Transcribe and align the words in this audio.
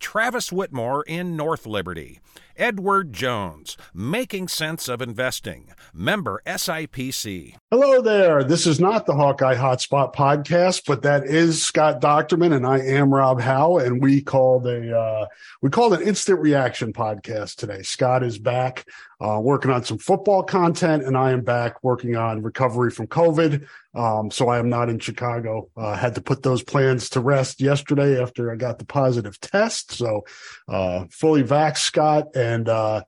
Travis 0.00 0.50
Whitmore 0.50 1.02
in 1.02 1.36
North 1.36 1.66
Liberty. 1.66 2.20
Edward 2.58 3.12
Jones, 3.12 3.76
Making 3.92 4.48
Sense 4.48 4.88
of 4.88 5.02
Investing, 5.02 5.72
member 5.92 6.40
SIPC. 6.46 7.54
Hello 7.70 8.00
there. 8.00 8.42
This 8.44 8.66
is 8.66 8.80
not 8.80 9.06
the 9.06 9.14
Hawkeye 9.14 9.54
Hotspot 9.54 10.14
podcast, 10.14 10.82
but 10.86 11.02
that 11.02 11.24
is 11.24 11.62
Scott 11.62 12.00
Dochterman, 12.00 12.54
and 12.54 12.66
I 12.66 12.78
am 12.78 13.12
Rob 13.12 13.40
Howe, 13.40 13.78
and 13.78 14.02
we 14.02 14.20
called 14.20 14.66
a 14.66 14.98
uh, 14.98 15.26
we 15.62 15.70
called 15.70 15.92
an 15.94 16.02
instant 16.02 16.40
reaction 16.40 16.92
podcast 16.92 17.56
today. 17.56 17.82
Scott 17.82 18.22
is 18.22 18.38
back 18.38 18.86
uh, 19.20 19.40
working 19.42 19.70
on 19.70 19.82
some 19.82 19.98
football 19.98 20.42
content, 20.42 21.02
and 21.02 21.16
I 21.16 21.30
am 21.30 21.42
back 21.42 21.82
working 21.82 22.16
on 22.16 22.42
recovery 22.42 22.90
from 22.90 23.06
COVID. 23.06 23.66
Um, 23.94 24.30
so 24.30 24.48
I 24.48 24.58
am 24.58 24.68
not 24.68 24.90
in 24.90 24.98
Chicago. 24.98 25.70
Uh, 25.74 25.96
had 25.96 26.14
to 26.16 26.20
put 26.20 26.42
those 26.42 26.62
plans 26.62 27.08
to 27.10 27.20
rest 27.20 27.62
yesterday 27.62 28.20
after 28.20 28.52
I 28.52 28.56
got 28.56 28.78
the 28.78 28.84
positive 28.84 29.40
test. 29.40 29.92
So 29.92 30.26
uh, 30.68 31.04
fully 31.10 31.42
vax, 31.42 31.78
Scott, 31.78 32.36
uh, 32.68 33.02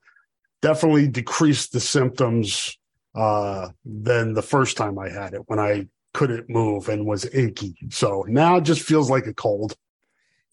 definitely 0.63 1.09
decreased 1.09 1.73
the 1.73 1.81
symptoms 1.81 2.79
uh, 3.15 3.69
than 3.85 4.35
the 4.35 4.43
first 4.43 4.77
time 4.77 4.99
I 4.99 5.09
had 5.09 5.35
it 5.35 5.43
when 5.47 5.59
I 5.59 5.89
couldn't 6.15 6.49
move 6.49 6.89
and 6.89 7.07
was 7.07 7.27
achy. 7.33 7.77
So 7.91 8.25
now 8.29 8.57
it 8.57 8.63
just 8.63 8.83
feels 8.83 9.11
like 9.11 9.27
a 9.27 9.35
cold. 9.35 9.77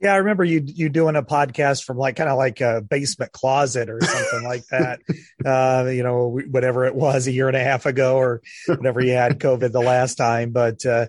Yeah, 0.01 0.13
I 0.13 0.17
remember 0.17 0.43
you 0.43 0.61
you 0.65 0.89
doing 0.89 1.15
a 1.15 1.23
podcast 1.23 1.85
from 1.85 1.97
like 1.97 2.17
kind 2.17 2.29
of 2.29 2.37
like 2.37 2.59
a 2.59 2.81
basement 2.81 3.31
closet 3.31 3.89
or 3.89 4.01
something 4.01 4.43
like 4.43 4.65
that. 4.71 4.99
Uh, 5.43 5.89
you 5.89 6.03
know, 6.03 6.39
whatever 6.49 6.85
it 6.85 6.95
was 6.95 7.27
a 7.27 7.31
year 7.31 7.47
and 7.47 7.55
a 7.55 7.63
half 7.63 7.85
ago 7.85 8.17
or 8.17 8.41
whenever 8.67 8.99
you 8.99 9.13
had 9.13 9.39
COVID 9.39 9.71
the 9.71 9.79
last 9.79 10.15
time. 10.15 10.51
But 10.51 10.85
uh, 10.85 11.07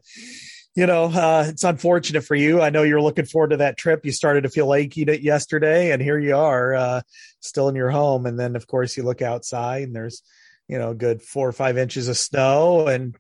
you 0.77 0.87
know, 0.87 1.07
uh, 1.07 1.47
it's 1.49 1.65
unfortunate 1.65 2.23
for 2.23 2.37
you. 2.37 2.61
I 2.61 2.71
know 2.71 2.85
you're 2.85 3.03
looking 3.03 3.25
forward 3.25 3.51
to 3.51 3.57
that 3.59 3.77
trip. 3.77 4.05
You 4.05 4.13
started 4.13 4.43
to 4.43 4.51
feel 4.51 4.73
achy 4.73 5.05
yesterday, 5.21 5.91
and 5.91 6.01
here 6.01 6.19
you 6.19 6.37
are, 6.37 6.75
uh, 6.75 7.01
still 7.41 7.69
in 7.69 7.75
your 7.75 7.91
home. 7.91 8.27
And 8.27 8.39
then, 8.39 8.55
of 8.55 8.67
course, 8.67 8.97
you 8.97 9.03
look 9.03 9.23
outside, 9.23 9.85
and 9.85 9.97
there's 9.97 10.23
you 10.69 10.79
know, 10.79 10.95
good 10.95 11.23
four 11.23 11.49
or 11.49 11.53
five 11.53 11.79
inches 11.79 12.09
of 12.09 12.17
snow, 12.17 12.87
and 12.89 13.17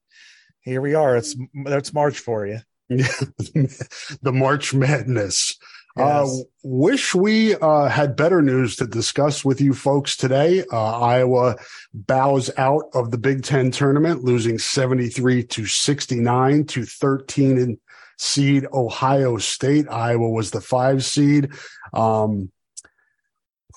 here 0.61 0.81
we 0.81 0.95
are. 0.95 1.17
It's 1.17 1.37
it's 1.55 1.93
March 1.93 2.19
for 2.19 2.47
you. 2.47 2.61
the 2.89 4.33
March 4.33 4.75
Madness. 4.75 5.57
Uh, 5.99 6.25
yes. 6.25 6.41
Uh, 6.41 6.45
wish 6.63 7.15
we 7.15 7.55
uh, 7.57 7.89
had 7.89 8.17
better 8.17 8.43
news 8.43 8.77
to 8.77 8.87
discuss 8.87 9.45
with 9.45 9.61
you 9.61 9.73
folks 9.73 10.17
today. 10.17 10.65
Uh, 10.71 11.01
Iowa 11.01 11.57
bows 11.95 12.51
out 12.59 12.85
of 12.95 13.11
the 13.11 13.19
Big 13.19 13.43
Ten 13.43 13.71
tournament, 13.71 14.23
losing 14.23 14.59
73 14.59 15.45
to 15.45 15.67
69 15.67 16.65
to 16.67 16.85
13 16.85 17.59
in 17.59 17.79
seed 18.19 18.67
Ohio 18.73 19.39
State. 19.39 19.87
Iowa 19.91 20.29
was 20.29 20.51
the 20.51 20.61
five 20.61 21.05
seed. 21.05 21.53
Um, 21.93 22.51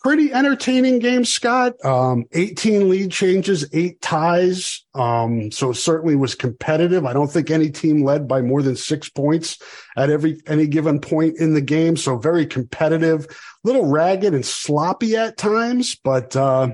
pretty 0.04 0.34
entertaining 0.34 1.00
game, 1.00 1.26
Scott. 1.26 1.74
Um, 1.84 2.26
18 2.32 2.90
lead 2.90 3.12
changes, 3.12 3.68
eight 3.74 4.02
ties. 4.02 4.86
Um, 4.94 5.52
so 5.52 5.72
it 5.72 5.76
certainly 5.76 6.16
was 6.16 6.36
competitive. 6.36 7.06
I 7.06 7.14
don't 7.14 7.32
think 7.32 7.50
any 7.50 7.70
team 7.70 8.04
led 8.04 8.28
by 8.28 8.42
more 8.42 8.62
than 8.62 8.76
six 8.76 9.10
points 9.10 9.58
at 9.98 10.10
every, 10.10 10.42
any 10.48 10.68
given 10.68 11.00
point 11.00 11.38
in 11.38 11.54
the 11.54 11.62
game. 11.62 11.98
So 11.98 12.18
very 12.18 12.46
competitive, 12.46 13.28
little 13.64 13.86
ragged 13.86 14.34
and 14.34 14.46
sloppy 14.46 15.16
at 15.16 15.38
times, 15.38 15.96
but, 16.04 16.36
uh, 16.36 16.70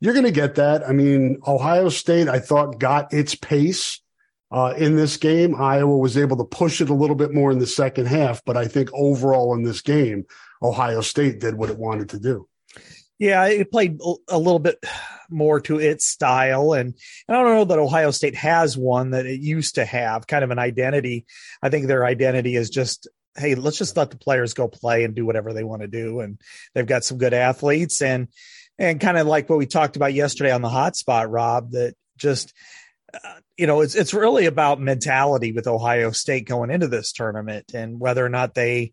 you're 0.00 0.14
going 0.14 0.26
to 0.26 0.32
get 0.32 0.56
that. 0.56 0.82
I 0.86 0.90
mean, 0.92 1.40
Ohio 1.46 1.88
State, 1.88 2.26
I 2.26 2.40
thought 2.40 2.80
got 2.80 3.14
its 3.14 3.36
pace. 3.36 4.00
Uh, 4.50 4.74
in 4.76 4.96
this 4.96 5.16
game, 5.16 5.54
Iowa 5.54 5.96
was 5.96 6.18
able 6.18 6.36
to 6.38 6.44
push 6.44 6.80
it 6.80 6.90
a 6.90 6.94
little 6.94 7.14
bit 7.16 7.32
more 7.32 7.52
in 7.52 7.58
the 7.58 7.66
second 7.66 8.06
half, 8.06 8.44
but 8.44 8.56
I 8.56 8.66
think 8.66 8.90
overall 8.92 9.54
in 9.54 9.62
this 9.62 9.80
game, 9.80 10.26
Ohio 10.60 11.00
State 11.00 11.40
did 11.40 11.54
what 11.54 11.70
it 11.70 11.78
wanted 11.78 12.10
to 12.10 12.18
do. 12.18 12.48
Yeah, 13.22 13.46
it 13.46 13.70
played 13.70 14.00
a 14.28 14.36
little 14.36 14.58
bit 14.58 14.84
more 15.30 15.60
to 15.60 15.78
its 15.78 16.04
style. 16.04 16.72
And, 16.72 16.92
and 17.28 17.36
I 17.36 17.40
don't 17.40 17.54
know 17.54 17.64
that 17.66 17.78
Ohio 17.78 18.10
State 18.10 18.34
has 18.34 18.76
one 18.76 19.10
that 19.10 19.26
it 19.26 19.40
used 19.40 19.76
to 19.76 19.84
have, 19.84 20.26
kind 20.26 20.42
of 20.42 20.50
an 20.50 20.58
identity. 20.58 21.26
I 21.62 21.68
think 21.68 21.86
their 21.86 22.04
identity 22.04 22.56
is 22.56 22.68
just, 22.68 23.06
hey, 23.36 23.54
let's 23.54 23.78
just 23.78 23.96
let 23.96 24.10
the 24.10 24.16
players 24.16 24.54
go 24.54 24.66
play 24.66 25.04
and 25.04 25.14
do 25.14 25.24
whatever 25.24 25.52
they 25.52 25.62
want 25.62 25.82
to 25.82 25.86
do. 25.86 26.18
And 26.18 26.40
they've 26.74 26.84
got 26.84 27.04
some 27.04 27.16
good 27.16 27.32
athletes 27.32 28.02
and, 28.02 28.26
and 28.76 29.00
kind 29.00 29.16
of 29.16 29.28
like 29.28 29.48
what 29.48 29.60
we 29.60 29.66
talked 29.66 29.94
about 29.94 30.14
yesterday 30.14 30.50
on 30.50 30.62
the 30.62 30.68
hotspot, 30.68 31.26
Rob, 31.30 31.70
that 31.70 31.94
just, 32.16 32.52
uh, 33.14 33.34
you 33.56 33.68
know, 33.68 33.82
it's 33.82 33.94
it's 33.94 34.14
really 34.14 34.46
about 34.46 34.80
mentality 34.80 35.52
with 35.52 35.68
Ohio 35.68 36.10
State 36.10 36.48
going 36.48 36.70
into 36.70 36.88
this 36.88 37.12
tournament 37.12 37.72
and 37.72 38.00
whether 38.00 38.26
or 38.26 38.30
not 38.30 38.54
they 38.54 38.90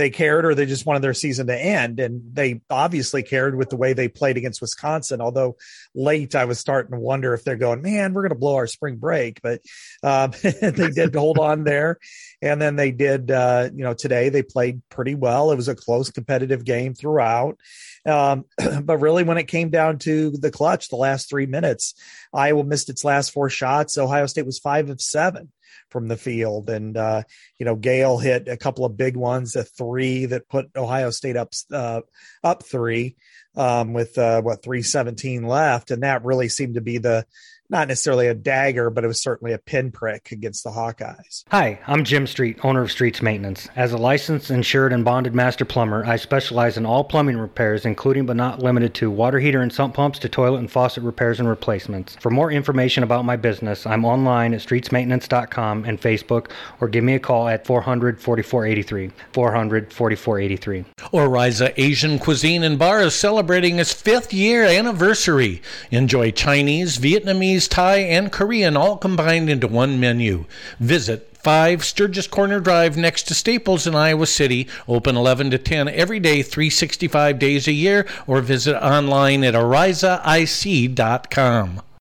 they 0.00 0.08
cared 0.08 0.46
or 0.46 0.54
they 0.54 0.64
just 0.64 0.86
wanted 0.86 1.02
their 1.02 1.12
season 1.12 1.46
to 1.48 1.54
end. 1.54 2.00
And 2.00 2.22
they 2.34 2.62
obviously 2.70 3.22
cared 3.22 3.54
with 3.54 3.68
the 3.68 3.76
way 3.76 3.92
they 3.92 4.08
played 4.08 4.38
against 4.38 4.62
Wisconsin. 4.62 5.20
Although 5.20 5.58
late, 5.94 6.34
I 6.34 6.46
was 6.46 6.58
starting 6.58 6.92
to 6.92 6.98
wonder 6.98 7.34
if 7.34 7.44
they're 7.44 7.56
going, 7.56 7.82
man, 7.82 8.14
we're 8.14 8.22
going 8.22 8.30
to 8.30 8.38
blow 8.38 8.54
our 8.54 8.66
spring 8.66 8.96
break. 8.96 9.42
But 9.42 9.60
um, 10.02 10.32
they 10.42 10.90
did 10.90 11.14
hold 11.14 11.38
on 11.38 11.64
there. 11.64 11.98
And 12.40 12.62
then 12.62 12.76
they 12.76 12.92
did, 12.92 13.30
uh, 13.30 13.68
you 13.74 13.84
know, 13.84 13.92
today 13.92 14.30
they 14.30 14.42
played 14.42 14.80
pretty 14.88 15.14
well. 15.14 15.52
It 15.52 15.56
was 15.56 15.68
a 15.68 15.74
close 15.74 16.10
competitive 16.10 16.64
game 16.64 16.94
throughout. 16.94 17.58
Um, 18.06 18.46
but 18.82 18.96
really, 18.96 19.24
when 19.24 19.36
it 19.36 19.48
came 19.48 19.68
down 19.68 19.98
to 19.98 20.30
the 20.30 20.50
clutch, 20.50 20.88
the 20.88 20.96
last 20.96 21.28
three 21.28 21.46
minutes, 21.46 21.94
Iowa 22.32 22.64
missed 22.64 22.88
its 22.88 23.04
last 23.04 23.32
four 23.32 23.50
shots. 23.50 23.98
Ohio 23.98 24.24
State 24.24 24.46
was 24.46 24.58
five 24.58 24.88
of 24.88 25.02
seven 25.02 25.52
from 25.90 26.08
the 26.08 26.16
field. 26.16 26.70
And, 26.70 26.96
uh, 26.96 27.22
you 27.58 27.66
know, 27.66 27.76
Gayle 27.76 28.18
hit 28.18 28.48
a 28.48 28.56
couple 28.56 28.84
of 28.84 28.96
big 28.96 29.16
ones, 29.16 29.56
a 29.56 29.64
three 29.64 30.26
that 30.26 30.48
put 30.48 30.70
Ohio 30.76 31.10
State 31.10 31.36
up, 31.36 31.52
uh, 31.72 32.00
up 32.42 32.64
three, 32.64 33.16
um, 33.56 33.92
with, 33.92 34.16
uh, 34.18 34.40
what, 34.42 34.62
317 34.62 35.46
left. 35.46 35.90
And 35.90 36.02
that 36.02 36.24
really 36.24 36.48
seemed 36.48 36.74
to 36.74 36.80
be 36.80 36.98
the, 36.98 37.24
not 37.70 37.88
necessarily 37.88 38.26
a 38.26 38.34
dagger, 38.34 38.90
but 38.90 39.04
it 39.04 39.06
was 39.06 39.22
certainly 39.22 39.52
a 39.52 39.58
pinprick 39.58 40.32
against 40.32 40.64
the 40.64 40.70
Hawkeyes. 40.70 41.44
Hi, 41.50 41.80
I'm 41.86 42.04
Jim 42.04 42.26
Street, 42.26 42.58
owner 42.64 42.82
of 42.82 42.90
Streets 42.90 43.22
Maintenance. 43.22 43.68
As 43.76 43.92
a 43.92 43.96
licensed, 43.96 44.50
insured, 44.50 44.92
and 44.92 45.04
bonded 45.04 45.34
master 45.34 45.64
plumber, 45.64 46.04
I 46.04 46.16
specialize 46.16 46.76
in 46.76 46.84
all 46.84 47.04
plumbing 47.04 47.38
repairs, 47.38 47.86
including 47.86 48.26
but 48.26 48.36
not 48.36 48.60
limited 48.60 48.94
to 48.94 49.10
water 49.10 49.38
heater 49.38 49.60
and 49.60 49.72
sump 49.72 49.94
pumps 49.94 50.18
to 50.20 50.28
toilet 50.28 50.58
and 50.58 50.70
faucet 50.70 51.04
repairs 51.04 51.38
and 51.38 51.48
replacements. 51.48 52.16
For 52.20 52.30
more 52.30 52.50
information 52.50 53.04
about 53.04 53.24
my 53.24 53.36
business, 53.36 53.86
I'm 53.86 54.04
online 54.04 54.52
at 54.52 54.60
streetsmaintenance.com 54.60 55.84
and 55.84 56.00
Facebook, 56.00 56.50
or 56.80 56.88
give 56.88 57.04
me 57.04 57.14
a 57.14 57.20
call 57.20 57.48
at 57.48 57.66
400 57.66 58.20
4483. 58.20 59.10
400 59.32 59.92
4483. 59.92 60.84
Oriza 61.12 61.72
Asian 61.76 62.18
Cuisine 62.18 62.64
and 62.64 62.78
Bar 62.78 63.02
is 63.02 63.14
celebrating 63.14 63.78
its 63.78 63.92
fifth 63.92 64.32
year 64.32 64.64
anniversary. 64.64 65.62
Enjoy 65.90 66.30
Chinese, 66.32 66.98
Vietnamese, 66.98 67.59
Thai, 67.68 67.98
and 67.98 68.30
Korean 68.32 68.76
all 68.76 68.96
combined 68.96 69.48
into 69.50 69.66
one 69.68 69.98
menu. 70.00 70.44
Visit 70.78 71.36
5 71.42 71.84
Sturgis 71.84 72.26
Corner 72.26 72.60
Drive 72.60 72.96
next 72.96 73.22
to 73.24 73.34
Staples 73.34 73.86
in 73.86 73.94
Iowa 73.94 74.26
City. 74.26 74.68
Open 74.86 75.16
11 75.16 75.50
to 75.52 75.58
10 75.58 75.88
every 75.88 76.20
day, 76.20 76.42
365 76.42 77.38
days 77.38 77.66
a 77.66 77.72
year, 77.72 78.06
or 78.26 78.40
visit 78.40 78.76
online 78.84 79.42
at 79.44 79.54
arisaic.com. 79.54 80.20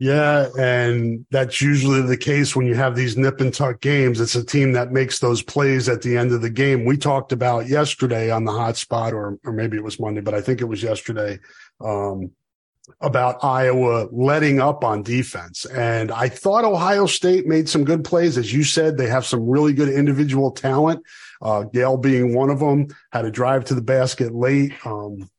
Yeah, 0.01 0.47
and 0.57 1.25
that's 1.29 1.61
usually 1.61 2.01
the 2.01 2.15
case 2.15 2.55
when 2.55 2.65
you 2.65 2.73
have 2.75 2.95
these 2.95 3.17
nip 3.17 3.41
and 3.41 3.53
tuck 3.53 3.81
games. 3.81 4.21
It's 4.21 4.35
a 4.35 4.45
team 4.45 4.71
that 4.71 4.93
makes 4.93 5.19
those 5.19 5.41
plays 5.41 5.89
at 5.89 6.01
the 6.01 6.15
end 6.15 6.31
of 6.31 6.41
the 6.41 6.49
game. 6.49 6.85
We 6.85 6.95
talked 6.95 7.33
about 7.33 7.67
yesterday 7.67 8.31
on 8.31 8.45
the 8.45 8.53
hot 8.53 8.77
spot, 8.77 9.11
or 9.11 9.37
or 9.43 9.51
maybe 9.51 9.75
it 9.75 9.83
was 9.83 9.99
Monday, 9.99 10.21
but 10.21 10.33
I 10.33 10.39
think 10.39 10.61
it 10.61 10.65
was 10.69 10.81
yesterday, 10.81 11.37
um, 11.81 12.31
about 13.01 13.43
Iowa 13.43 14.07
letting 14.11 14.59
up 14.59 14.83
on 14.83 15.03
defense. 15.03 15.65
And 15.65 16.11
I 16.11 16.29
thought 16.29 16.65
Ohio 16.65 17.05
State 17.05 17.47
made 17.47 17.69
some 17.69 17.83
good 17.83 18.03
plays. 18.03 18.37
As 18.37 18.53
you 18.53 18.63
said, 18.63 18.97
they 18.97 19.07
have 19.07 19.25
some 19.25 19.47
really 19.47 19.73
good 19.73 19.89
individual 19.89 20.51
talent. 20.51 21.03
Uh, 21.41 21.65
being 21.97 22.35
one 22.35 22.49
of 22.49 22.59
them, 22.59 22.87
had 23.11 23.25
a 23.25 23.31
drive 23.31 23.65
to 23.65 23.75
the 23.75 23.81
basket 23.81 24.33
late. 24.33 24.73
Um, 24.85 25.29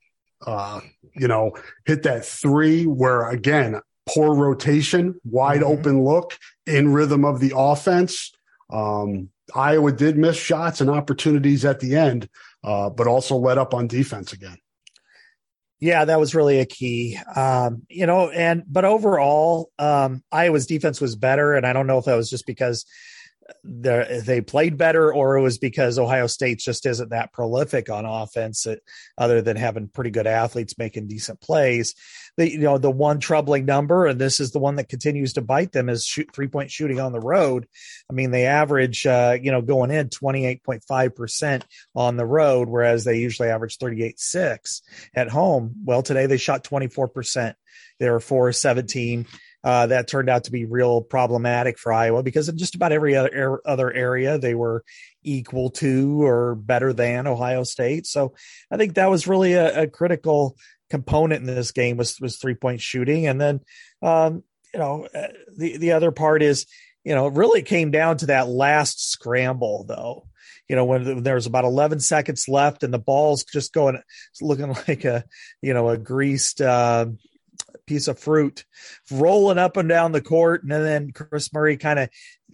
uh, 0.46 0.80
you 1.14 1.28
know, 1.28 1.52
hit 1.84 2.02
that 2.04 2.24
three 2.24 2.86
where 2.86 3.28
again, 3.28 3.80
poor 4.08 4.34
rotation, 4.34 5.20
wide 5.24 5.60
mm-hmm. 5.60 5.70
open 5.70 6.04
look 6.04 6.38
in 6.66 6.92
rhythm 6.92 7.24
of 7.24 7.40
the 7.40 7.52
offense. 7.54 8.32
Um, 8.70 9.28
Iowa 9.54 9.92
did 9.92 10.16
miss 10.16 10.36
shots 10.36 10.80
and 10.80 10.88
opportunities 10.88 11.64
at 11.64 11.80
the 11.80 11.96
end, 11.96 12.28
uh, 12.62 12.90
but 12.90 13.06
also 13.06 13.36
let 13.36 13.58
up 13.58 13.74
on 13.74 13.86
defense 13.86 14.32
again. 14.32 14.56
Yeah, 15.80 16.04
that 16.04 16.20
was 16.20 16.34
really 16.34 16.60
a 16.60 16.66
key. 16.66 17.18
Um, 17.34 17.82
you 17.88 18.06
know, 18.06 18.28
and 18.30 18.64
but 18.68 18.84
overall, 18.84 19.70
um, 19.78 20.22
Iowa's 20.30 20.66
defense 20.66 21.00
was 21.00 21.16
better, 21.16 21.54
and 21.54 21.66
I 21.66 21.72
don't 21.72 21.86
know 21.86 21.98
if 21.98 22.04
that 22.04 22.16
was 22.16 22.28
just 22.28 22.46
because 22.46 22.84
they 23.64 24.40
played 24.40 24.76
better 24.76 25.12
or 25.12 25.36
it 25.36 25.42
was 25.42 25.58
because 25.58 25.98
Ohio 25.98 26.26
State 26.26 26.58
just 26.58 26.86
isn't 26.86 27.10
that 27.10 27.32
prolific 27.32 27.90
on 27.90 28.04
offense 28.04 28.66
uh, 28.66 28.76
other 29.18 29.42
than 29.42 29.56
having 29.56 29.88
pretty 29.88 30.10
good 30.10 30.26
athletes 30.26 30.78
making 30.78 31.08
decent 31.08 31.40
plays. 31.40 31.94
The, 32.36 32.50
you 32.50 32.58
know, 32.60 32.78
the 32.78 32.90
one 32.90 33.18
troubling 33.20 33.64
number, 33.64 34.06
and 34.06 34.20
this 34.20 34.40
is 34.40 34.52
the 34.52 34.58
one 34.58 34.76
that 34.76 34.88
continues 34.88 35.34
to 35.34 35.42
bite 35.42 35.72
them 35.72 35.88
is 35.88 36.04
shoot, 36.04 36.30
three 36.32 36.48
point 36.48 36.70
shooting 36.70 37.00
on 37.00 37.12
the 37.12 37.20
road. 37.20 37.66
I 38.08 38.12
mean, 38.12 38.30
they 38.30 38.46
average, 38.46 39.06
uh, 39.06 39.36
you 39.40 39.50
know, 39.50 39.62
going 39.62 39.90
in 39.90 40.08
28.5% 40.08 41.62
on 41.94 42.16
the 42.16 42.26
road, 42.26 42.68
whereas 42.68 43.04
they 43.04 43.18
usually 43.18 43.48
average 43.48 43.78
38.6 43.78 44.82
at 45.14 45.28
home. 45.28 45.74
Well, 45.84 46.02
today 46.02 46.26
they 46.26 46.36
shot 46.36 46.64
24%. 46.64 47.54
They 47.98 48.10
were 48.10 48.20
4 48.20 48.52
17 48.52 49.26
uh, 49.62 49.86
that 49.86 50.08
turned 50.08 50.30
out 50.30 50.44
to 50.44 50.50
be 50.50 50.64
real 50.64 51.02
problematic 51.02 51.78
for 51.78 51.92
Iowa 51.92 52.22
because 52.22 52.48
in 52.48 52.56
just 52.56 52.74
about 52.74 52.92
every 52.92 53.14
other, 53.14 53.60
other 53.64 53.92
area 53.92 54.38
they 54.38 54.54
were 54.54 54.84
equal 55.22 55.70
to 55.70 56.22
or 56.22 56.54
better 56.54 56.92
than 56.92 57.26
Ohio 57.26 57.64
State. 57.64 58.06
So 58.06 58.34
I 58.70 58.76
think 58.76 58.94
that 58.94 59.10
was 59.10 59.26
really 59.26 59.52
a, 59.54 59.82
a 59.82 59.86
critical 59.86 60.56
component 60.88 61.46
in 61.46 61.54
this 61.54 61.72
game 61.72 61.96
was 61.96 62.18
was 62.20 62.36
three 62.36 62.54
point 62.54 62.80
shooting, 62.80 63.26
and 63.26 63.40
then 63.40 63.60
um, 64.02 64.42
you 64.72 64.80
know 64.80 65.06
uh, 65.14 65.28
the 65.56 65.76
the 65.76 65.92
other 65.92 66.10
part 66.10 66.42
is 66.42 66.66
you 67.04 67.14
know 67.14 67.26
it 67.26 67.34
really 67.34 67.62
came 67.62 67.90
down 67.90 68.16
to 68.18 68.26
that 68.26 68.48
last 68.48 69.10
scramble 69.10 69.84
though 69.84 70.26
you 70.68 70.76
know 70.76 70.84
when 70.84 71.22
there's 71.22 71.46
about 71.46 71.64
11 71.64 71.98
seconds 72.00 72.46
left 72.48 72.84
and 72.84 72.94
the 72.94 72.98
ball's 72.98 73.44
just 73.44 73.72
going 73.72 74.00
looking 74.40 74.68
like 74.88 75.04
a 75.04 75.24
you 75.62 75.74
know 75.74 75.88
a 75.88 75.98
greased 75.98 76.60
uh, 76.60 77.06
piece 77.86 78.08
of 78.08 78.18
fruit 78.18 78.64
rolling 79.10 79.58
up 79.58 79.76
and 79.76 79.88
down 79.88 80.12
the 80.12 80.20
court. 80.20 80.62
And 80.62 80.70
then 80.70 81.12
Kris 81.12 81.52
Murray 81.52 81.76
kind 81.76 81.98
of 81.98 82.08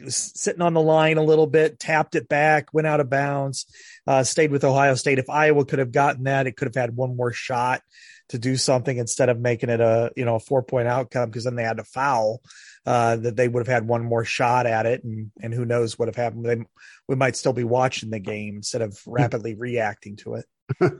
sitting 0.08 0.62
on 0.62 0.74
the 0.74 0.80
line 0.80 1.18
a 1.18 1.22
little 1.22 1.46
bit, 1.46 1.78
tapped 1.78 2.14
it 2.14 2.28
back, 2.28 2.72
went 2.72 2.86
out 2.86 3.00
of 3.00 3.10
bounds, 3.10 3.66
uh, 4.06 4.24
stayed 4.24 4.50
with 4.50 4.64
Ohio 4.64 4.94
State. 4.94 5.18
If 5.18 5.30
Iowa 5.30 5.64
could 5.64 5.78
have 5.78 5.92
gotten 5.92 6.24
that, 6.24 6.46
it 6.46 6.56
could 6.56 6.68
have 6.68 6.74
had 6.74 6.96
one 6.96 7.16
more 7.16 7.32
shot 7.32 7.82
to 8.30 8.38
do 8.38 8.56
something 8.56 8.96
instead 8.96 9.28
of 9.28 9.38
making 9.38 9.70
it 9.70 9.80
a, 9.80 10.10
you 10.16 10.24
know, 10.24 10.36
a 10.36 10.40
four 10.40 10.62
point 10.62 10.88
outcome 10.88 11.28
because 11.30 11.44
then 11.44 11.54
they 11.56 11.64
had 11.64 11.78
to 11.78 11.84
foul. 11.84 12.42
Uh, 12.84 13.16
that 13.16 13.34
they 13.34 13.48
would 13.48 13.66
have 13.66 13.74
had 13.74 13.88
one 13.88 14.04
more 14.04 14.24
shot 14.24 14.64
at 14.64 14.86
it, 14.86 15.02
and 15.02 15.32
and 15.42 15.52
who 15.52 15.64
knows 15.64 15.98
what 15.98 16.06
have 16.06 16.14
happened. 16.14 16.44
They, 16.44 16.64
we 17.08 17.16
might 17.16 17.34
still 17.34 17.52
be 17.52 17.64
watching 17.64 18.10
the 18.10 18.20
game 18.20 18.54
instead 18.54 18.80
of 18.80 18.96
rapidly 19.08 19.56
reacting 19.56 20.14
to 20.18 20.34
it. 20.34 20.44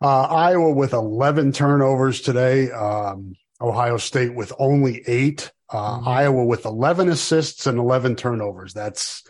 Uh, 0.00 0.22
Iowa 0.22 0.72
with 0.72 0.92
11 0.92 1.52
turnovers 1.52 2.20
today. 2.20 2.70
Um, 2.70 3.34
Ohio 3.60 3.96
State 3.96 4.34
with 4.34 4.52
only 4.58 5.02
eight. 5.06 5.52
Uh, 5.70 5.98
mm-hmm. 5.98 6.08
Iowa 6.08 6.44
with 6.44 6.64
11 6.64 7.08
assists 7.08 7.66
and 7.66 7.78
11 7.78 8.16
turnovers. 8.16 8.72
That's 8.74 9.22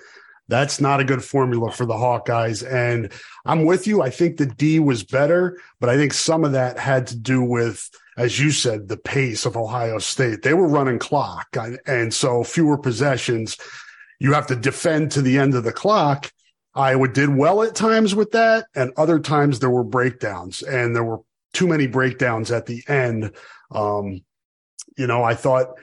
that's 0.49 0.81
not 0.81 1.01
a 1.01 1.05
good 1.05 1.25
formula 1.25 1.73
for 1.73 1.87
the 1.87 1.95
Hawkeyes. 1.95 2.65
And 2.71 3.13
I'm 3.45 3.65
with 3.65 3.87
you. 3.87 4.03
I 4.03 4.11
think 4.11 4.37
the 4.37 4.47
D 4.47 4.79
was 4.79 5.03
better, 5.03 5.59
but 5.81 5.89
I 5.89 5.97
think 5.97 6.13
some 6.13 6.45
of 6.45 6.53
that 6.53 6.79
had 6.79 7.09
to 7.09 7.17
do 7.17 7.43
with, 7.43 7.91
as 8.17 8.39
you 8.39 8.53
said, 8.53 8.89
the 8.89 8.97
pace 8.97 9.45
of 9.45 9.57
Ohio 9.57 9.99
State. 9.99 10.43
They 10.43 10.55
were 10.55 10.69
running 10.69 10.99
clock, 10.99 11.57
and 11.87 12.15
so 12.15 12.45
fewer 12.45 12.79
possessions. 12.79 13.59
You 14.21 14.33
have 14.35 14.47
to 14.47 14.57
defend 14.57 15.11
to 15.13 15.23
the 15.23 15.39
end 15.39 15.55
of 15.55 15.65
the 15.65 15.73
clock. 15.73 16.33
Iowa 16.77 17.09
did 17.09 17.31
well 17.31 17.63
at 17.63 17.75
times 17.75 18.15
with 18.15 18.33
that, 18.33 18.67
and 18.75 18.93
other 18.97 19.19
times 19.19 19.59
there 19.59 19.71
were 19.71 19.85
breakdowns, 19.85 20.63
and 20.63 20.95
there 20.95 21.03
were 21.05 21.21
too 21.53 21.67
many 21.67 21.87
breakdowns 21.87 22.51
at 22.51 22.67
the 22.67 22.85
end. 22.87 23.33
Um, 23.71 24.21
you 24.97 25.07
know, 25.07 25.25
I 25.25 25.35
thought, 25.35 25.75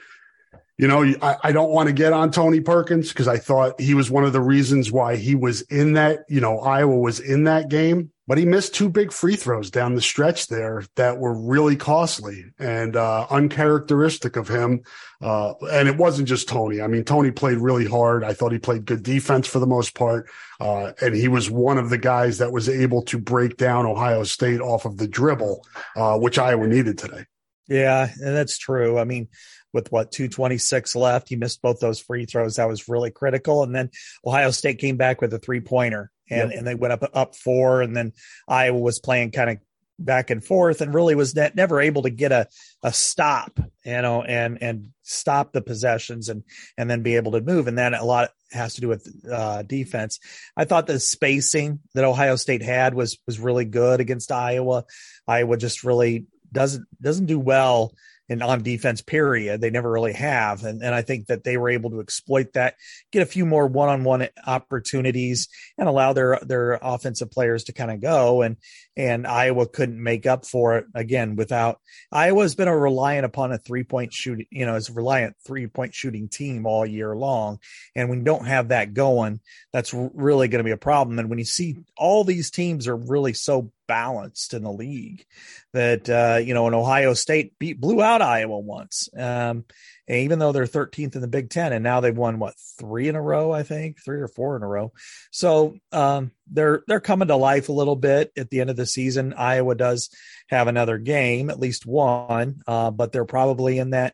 you 0.78 0.88
know, 0.88 1.04
I, 1.22 1.36
I 1.44 1.52
don't 1.52 1.72
want 1.72 1.88
to 1.88 1.94
get 1.94 2.14
on 2.14 2.32
Tony 2.32 2.62
Perkins 2.62 3.10
because 3.10 3.28
I 3.28 3.38
thought 3.38 3.82
he 3.82 3.94
was 3.94 4.10
one 4.10 4.24
of 4.24 4.34
the 4.34 4.42
reasons 4.42 4.92
why 4.92 5.16
he 5.16 5.36
was 5.36 5.62
in 5.64 5.94
that, 5.94 6.26
you 6.30 6.42
know, 6.42 6.60
Iowa 6.60 6.98
was 6.98 7.20
in 7.20 7.46
that 7.46 7.70
game 7.70 8.12
but 8.28 8.38
he 8.38 8.46
missed 8.46 8.74
two 8.74 8.90
big 8.90 9.12
free 9.12 9.36
throws 9.36 9.70
down 9.70 9.96
the 9.96 10.02
stretch 10.02 10.48
there 10.48 10.86
that 10.96 11.18
were 11.18 11.34
really 11.34 11.76
costly 11.76 12.46
and 12.58 12.96
uh, 12.96 13.28
uncharacteristic 13.30 14.38
of 14.38 14.48
him. 14.48 14.82
Uh, 15.22 15.54
and 15.72 15.88
it 15.88 15.98
wasn't 15.98 16.28
just 16.28 16.48
Tony. 16.48 16.82
I 16.82 16.88
mean, 16.88 17.04
Tony 17.04 17.32
played 17.32 17.58
really 17.58 17.86
hard. 17.86 18.24
I 18.24 18.34
thought 18.34 18.54
he 18.54 18.60
played 18.60 18.86
good 18.86 19.04
defense 19.04 19.48
for 19.48 19.60
the 19.60 19.68
most 19.68 19.94
part. 19.94 20.30
Uh, 20.60 20.94
and 21.02 21.14
he 21.14 21.28
was 21.28 21.50
one 21.50 21.78
of 21.78 21.90
the 21.90 21.98
guys 21.98 22.38
that 22.38 22.52
was 22.52 22.70
able 22.70 23.02
to 23.04 23.18
break 23.18 23.58
down 23.58 23.86
Ohio 23.86 24.24
State 24.24 24.62
off 24.62 24.86
of 24.86 24.98
the 24.98 25.08
dribble, 25.08 25.66
uh, 25.96 26.18
which 26.18 26.40
Iowa 26.40 26.68
needed 26.68 26.98
today. 26.98 27.26
Yeah, 27.68 28.10
and 28.22 28.36
that's 28.36 28.58
true. 28.58 29.00
I 29.00 29.04
mean, 29.04 29.28
with 29.74 29.92
what 29.92 30.12
226 30.12 30.96
left, 30.96 31.30
he 31.30 31.36
missed 31.36 31.62
both 31.62 31.80
those 31.80 32.00
free 32.00 32.26
throws. 32.26 32.56
That 32.56 32.70
was 32.70 32.88
really 32.88 33.12
critical. 33.12 33.64
And 33.64 33.76
then 33.76 33.90
Ohio 34.26 34.52
State 34.52 34.80
came 34.80 34.96
back 34.96 35.20
with 35.20 35.34
a 35.34 35.40
three 35.40 35.62
pointer 35.62 36.12
and, 36.34 36.52
yep. 36.52 36.58
and 36.60 36.68
they 36.68 36.76
went 36.76 36.94
up 36.94 37.10
up 37.14 37.36
four, 37.36 37.82
and 37.82 37.96
then 37.96 38.14
Iowa 38.48 38.80
was 38.80 39.00
playing 39.00 39.32
kind 39.32 39.50
of 39.50 39.58
back 40.00 40.30
and 40.30 40.44
forth 40.44 40.82
and 40.82 40.94
really 40.94 41.16
was 41.16 41.36
ne- 41.36 41.52
never 41.56 41.80
able 41.80 42.02
to 42.02 42.10
get 42.10 42.32
a, 42.32 42.48
a 42.82 42.92
stop, 42.92 43.60
you 43.86 44.02
know, 44.02 44.24
and, 44.24 44.62
and 44.62 44.88
stop 45.04 45.54
the 45.54 45.62
possessions 45.62 46.30
and, 46.30 46.44
and 46.78 46.90
then 46.90 47.04
be 47.04 47.16
able 47.16 47.34
to 47.34 47.42
move. 47.42 47.68
And 47.68 47.78
then 47.78 47.94
a 47.94 48.04
lot 48.04 48.32
has 48.52 48.74
to 48.76 48.82
do 48.82 48.88
with 48.88 49.08
uh, 49.32 49.62
defense. 49.64 50.20
I 50.58 50.66
thought 50.66 50.88
the 50.88 51.00
spacing 51.00 51.80
that 51.94 52.04
Ohio 52.04 52.36
State 52.36 52.64
had 52.64 52.94
was, 52.94 53.18
was 53.28 53.40
really 53.40 53.66
good 53.66 54.00
against 54.00 54.32
Iowa. 54.32 54.86
Iowa 55.28 55.58
just 55.58 55.84
really 55.84 56.26
doesn't, 56.52 56.86
doesn't 57.02 57.28
do 57.28 57.40
well 57.40 57.94
and 58.30 58.42
on 58.42 58.64
defense 58.64 59.02
period 59.02 59.62
they 59.62 59.70
never 59.70 59.92
really 59.92 60.14
have. 60.14 60.64
And, 60.64 60.82
and 60.82 60.94
i 60.94 61.02
think 61.02 61.28
that 61.28 61.44
they 61.44 61.58
were 61.58 61.70
able 61.70 61.90
to 61.92 62.00
exploit 62.00 62.54
that 62.54 62.76
get 63.12 63.22
a 63.22 63.26
few 63.28 63.46
more 63.46 63.68
one-on-one 63.68 64.28
opportunities 64.46 65.48
and 65.78 65.88
allow 65.88 66.14
their 66.14 66.40
their 66.42 66.80
offensive 66.82 67.32
players 67.32 67.66
to 67.66 67.74
kind 67.74 67.92
of 67.92 68.02
go. 68.02 68.42
And 68.42 68.58
and 68.96 69.26
iowa 69.26 69.68
couldn't 69.68 70.02
make 70.02 70.26
up 70.26 70.46
for 70.46 70.78
it 70.78 70.86
again 70.94 71.36
without 71.36 71.80
iowa's 72.12 72.56
been 72.56 72.68
a 72.68 72.78
reliant 72.78 73.26
upon 73.26 73.52
a 73.52 73.58
three-point 73.58 74.14
shooting 74.14 74.46
you 74.52 74.66
know 74.66 74.76
as 74.76 74.90
a 74.90 74.94
reliant 74.94 75.36
three-point 75.46 75.94
shooting 75.94 76.30
team 76.30 76.66
all 76.66 76.86
year 76.86 77.16
long. 77.16 77.60
And 77.96 78.10
when 78.10 78.20
you 78.20 78.26
don't 78.26 78.46
have 78.46 78.70
that 78.70 78.94
going 78.94 79.40
that's 79.72 79.94
really 79.94 80.48
going 80.48 80.60
to 80.60 80.64
be 80.64 80.72
a 80.72 80.78
problem. 80.78 81.20
And 81.20 81.30
when 81.30 81.40
you 81.40 81.46
see 81.46 81.78
all 81.98 82.24
these 82.24 82.52
teams 82.52 82.88
are 82.88 82.96
really 82.96 83.34
so 83.34 83.72
balanced 83.88 84.54
in 84.54 84.64
the 84.64 84.72
league 84.72 85.26
that 85.74 86.10
uh, 86.10 86.38
you 86.38 86.54
know, 86.54 86.68
an 86.68 86.74
Ohio 86.74 87.14
State 87.14 87.58
beat 87.60 87.80
blew 87.80 88.02
out 88.02 88.22
Iowa 88.22 88.60
once, 88.60 89.10
um, 89.18 89.66
even 90.08 90.40
though 90.40 90.52
they're 90.52 90.66
13th 90.66 91.16
in 91.16 91.22
the 91.22 91.28
Big 91.28 91.50
Ten, 91.50 91.74
and 91.74 91.84
now 91.84 92.00
they've 92.00 92.16
won 92.16 92.40
what 92.40 92.56
three 92.80 93.08
in 93.08 93.16
a 93.16 93.22
row, 93.22 93.52
I 93.52 93.64
think, 93.64 93.98
three 94.04 94.22
or 94.22 94.28
four 94.28 94.56
in 94.56 94.64
a 94.64 94.68
row. 94.68 94.92
So 95.32 95.76
um, 95.92 96.32
they're 96.52 96.84
they're 96.88 97.00
coming 97.00 97.28
to 97.30 97.36
life 97.36 97.70
a 97.70 97.74
little 97.74 97.96
bit 97.96 98.32
at 98.38 98.50
the 98.50 98.62
end 98.62 98.70
of 98.70 98.76
the 98.76 98.86
season. 98.86 99.34
Iowa 99.34 99.76
does 99.76 100.10
have 100.50 100.68
another 100.68 100.98
game, 100.98 101.50
at 101.50 101.60
least 101.60 101.86
one, 101.86 102.62
uh, 102.68 102.92
but 102.92 103.12
they're 103.12 103.26
probably 103.26 103.80
in 103.80 103.92
that. 103.92 104.14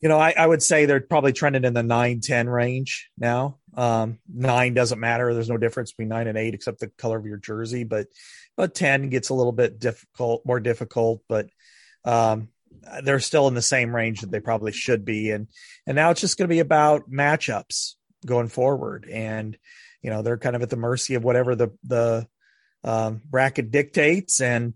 You 0.00 0.08
know, 0.08 0.18
I, 0.18 0.32
I 0.36 0.46
would 0.46 0.62
say 0.62 0.86
they're 0.86 1.00
probably 1.00 1.32
trending 1.32 1.64
in 1.64 1.74
the 1.74 1.82
9 1.82 2.20
10 2.20 2.48
range 2.48 3.10
now. 3.18 3.57
Um, 3.78 4.18
nine 4.28 4.74
doesn't 4.74 4.98
matter. 4.98 5.32
There's 5.32 5.48
no 5.48 5.56
difference 5.56 5.92
between 5.92 6.08
nine 6.08 6.26
and 6.26 6.36
eight 6.36 6.52
except 6.52 6.80
the 6.80 6.88
color 6.98 7.16
of 7.16 7.26
your 7.26 7.36
jersey. 7.36 7.84
But 7.84 8.08
but 8.56 8.74
10 8.74 9.08
gets 9.08 9.28
a 9.28 9.34
little 9.34 9.52
bit 9.52 9.78
difficult, 9.78 10.44
more 10.44 10.58
difficult, 10.58 11.22
but 11.28 11.48
um, 12.04 12.48
they're 13.04 13.20
still 13.20 13.46
in 13.46 13.54
the 13.54 13.62
same 13.62 13.94
range 13.94 14.20
that 14.20 14.32
they 14.32 14.40
probably 14.40 14.72
should 14.72 15.04
be. 15.04 15.30
And, 15.30 15.46
and 15.86 15.94
now 15.94 16.10
it's 16.10 16.20
just 16.20 16.36
going 16.36 16.48
to 16.48 16.52
be 16.52 16.58
about 16.58 17.08
matchups. 17.08 17.94
going 18.26 18.48
forward. 18.48 19.08
And, 19.08 19.56
you 20.02 20.10
know, 20.10 20.22
they're 20.22 20.38
kind 20.38 20.56
of 20.56 20.62
at 20.62 20.70
the 20.70 20.76
mercy 20.76 21.14
of 21.14 21.22
whatever 21.22 21.54
the, 21.54 21.68
the 21.84 22.26
um, 22.82 23.22
bracket 23.24 23.70
dictates. 23.70 24.40
And 24.40 24.74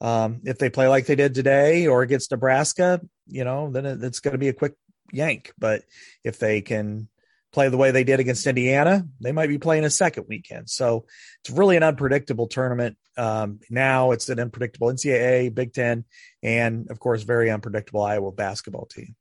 um, 0.00 0.42
if 0.44 0.58
they 0.58 0.70
play 0.70 0.86
like 0.86 1.06
they 1.06 1.16
did 1.16 1.34
today 1.34 1.88
or 1.88 2.02
against 2.02 2.30
Nebraska, 2.30 3.00
you 3.26 3.42
know, 3.42 3.68
then 3.72 3.84
it's 3.84 4.20
going 4.20 4.32
to 4.32 4.38
be 4.38 4.48
a 4.48 4.52
quick 4.52 4.74
yank. 5.12 5.52
But 5.58 5.82
if 6.22 6.38
they 6.38 6.60
can 6.60 7.08
play 7.54 7.68
the 7.68 7.76
way 7.76 7.92
they 7.92 8.04
did 8.04 8.20
against 8.20 8.46
Indiana, 8.46 9.06
they 9.20 9.32
might 9.32 9.48
be 9.48 9.58
playing 9.58 9.84
a 9.84 9.90
second 9.90 10.26
weekend. 10.28 10.68
So 10.68 11.06
it's 11.40 11.50
really 11.50 11.76
an 11.76 11.84
unpredictable 11.84 12.48
tournament. 12.48 12.98
Um, 13.16 13.60
now 13.70 14.10
it's 14.10 14.28
an 14.28 14.40
unpredictable 14.40 14.88
NCAA, 14.88 15.54
Big 15.54 15.72
Ten, 15.72 16.04
and 16.42 16.90
of 16.90 16.98
course, 16.98 17.22
very 17.22 17.50
unpredictable 17.50 18.02
Iowa 18.02 18.32
basketball 18.32 18.86
team. 18.86 19.14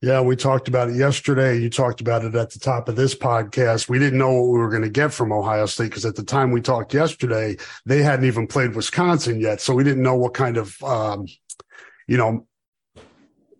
Yeah, 0.00 0.20
we 0.20 0.36
talked 0.36 0.68
about 0.68 0.90
it 0.90 0.96
yesterday. 0.96 1.58
You 1.58 1.70
talked 1.70 2.00
about 2.00 2.24
it 2.24 2.34
at 2.36 2.50
the 2.50 2.60
top 2.60 2.88
of 2.88 2.94
this 2.94 3.16
podcast. 3.16 3.88
We 3.88 3.98
didn't 3.98 4.18
know 4.18 4.32
what 4.32 4.52
we 4.52 4.58
were 4.58 4.68
going 4.68 4.82
to 4.82 4.90
get 4.90 5.12
from 5.12 5.32
Ohio 5.32 5.66
State 5.66 5.86
because 5.86 6.04
at 6.04 6.14
the 6.14 6.22
time 6.22 6.52
we 6.52 6.60
talked 6.60 6.94
yesterday, 6.94 7.56
they 7.84 8.02
hadn't 8.02 8.26
even 8.26 8.46
played 8.46 8.76
Wisconsin 8.76 9.40
yet. 9.40 9.60
So 9.60 9.74
we 9.74 9.82
didn't 9.82 10.04
know 10.04 10.14
what 10.14 10.34
kind 10.34 10.56
of, 10.56 10.80
um, 10.84 11.26
you 12.06 12.16
know, 12.16 12.46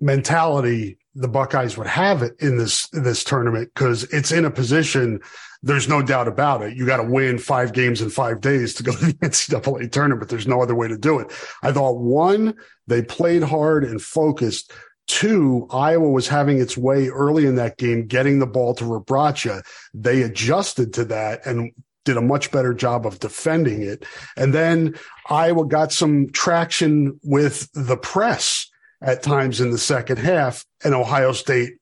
mentality 0.01 0.98
the 1.19 1.29
Buckeyes 1.29 1.77
would 1.77 1.89
have 1.89 2.23
it 2.23 2.35
in 2.39 2.59
this 2.59 2.89
in 2.93 3.03
this 3.03 3.25
tournament 3.25 3.71
because 3.75 4.05
it's 4.05 4.31
in 4.31 4.45
a 4.45 4.51
position. 4.51 5.21
There's 5.63 5.89
no 5.89 6.01
doubt 6.01 6.29
about 6.29 6.63
it. 6.63 6.77
You 6.77 6.87
got 6.87 6.99
to 6.99 7.03
win 7.03 7.39
five 7.39 7.73
games 7.73 8.01
in 8.01 8.11
five 8.11 8.41
days 8.41 8.75
to 8.75 8.85
go 8.85 8.93
to 8.97 9.07
the 9.07 9.15
NCAA 9.15 9.91
tournament. 9.91 10.21
But 10.21 10.29
there's 10.29 10.47
no 10.47 10.63
other 10.63 10.77
way 10.77 10.87
to 10.87 10.97
do 10.97 11.19
it. 11.19 11.33
I 11.63 11.73
thought 11.73 11.99
one, 11.99 12.55
they 12.87 13.03
played 13.03 13.43
hard 13.43 13.85
and 13.85 14.01
focused. 14.01 14.73
Two, 15.09 15.67
Iowa 15.71 16.11
was 16.11 16.29
having 16.29 16.61
its 16.61 16.77
way 16.77 17.09
early 17.09 17.47
in 17.47 17.57
that 17.57 17.79
game, 17.79 18.07
getting 18.07 18.39
the 18.39 18.47
ball 18.47 18.75
to 18.75 18.85
Rebraca. 18.85 19.65
They 19.95 20.23
adjusted 20.23 20.93
to 20.95 21.05
that 21.07 21.45
and 21.47 21.73
did 22.05 22.19
a 22.19 22.23
much 22.23 22.51
better 22.51 22.75
job 22.75 23.07
of 23.07 23.19
defending 23.19 23.83
it. 23.83 24.05
And 24.37 24.55
then 24.55 24.97
Iowa 25.29 25.67
got 25.67 25.93
some 25.93 26.29
traction 26.31 27.19
with 27.23 27.71
the 27.73 27.97
press 27.97 28.71
at 29.01 29.23
times 29.23 29.61
in 29.61 29.71
the 29.71 29.79
second 29.79 30.19
half, 30.19 30.65
and 30.85 30.95
Ohio 30.95 31.33
State 31.33 31.75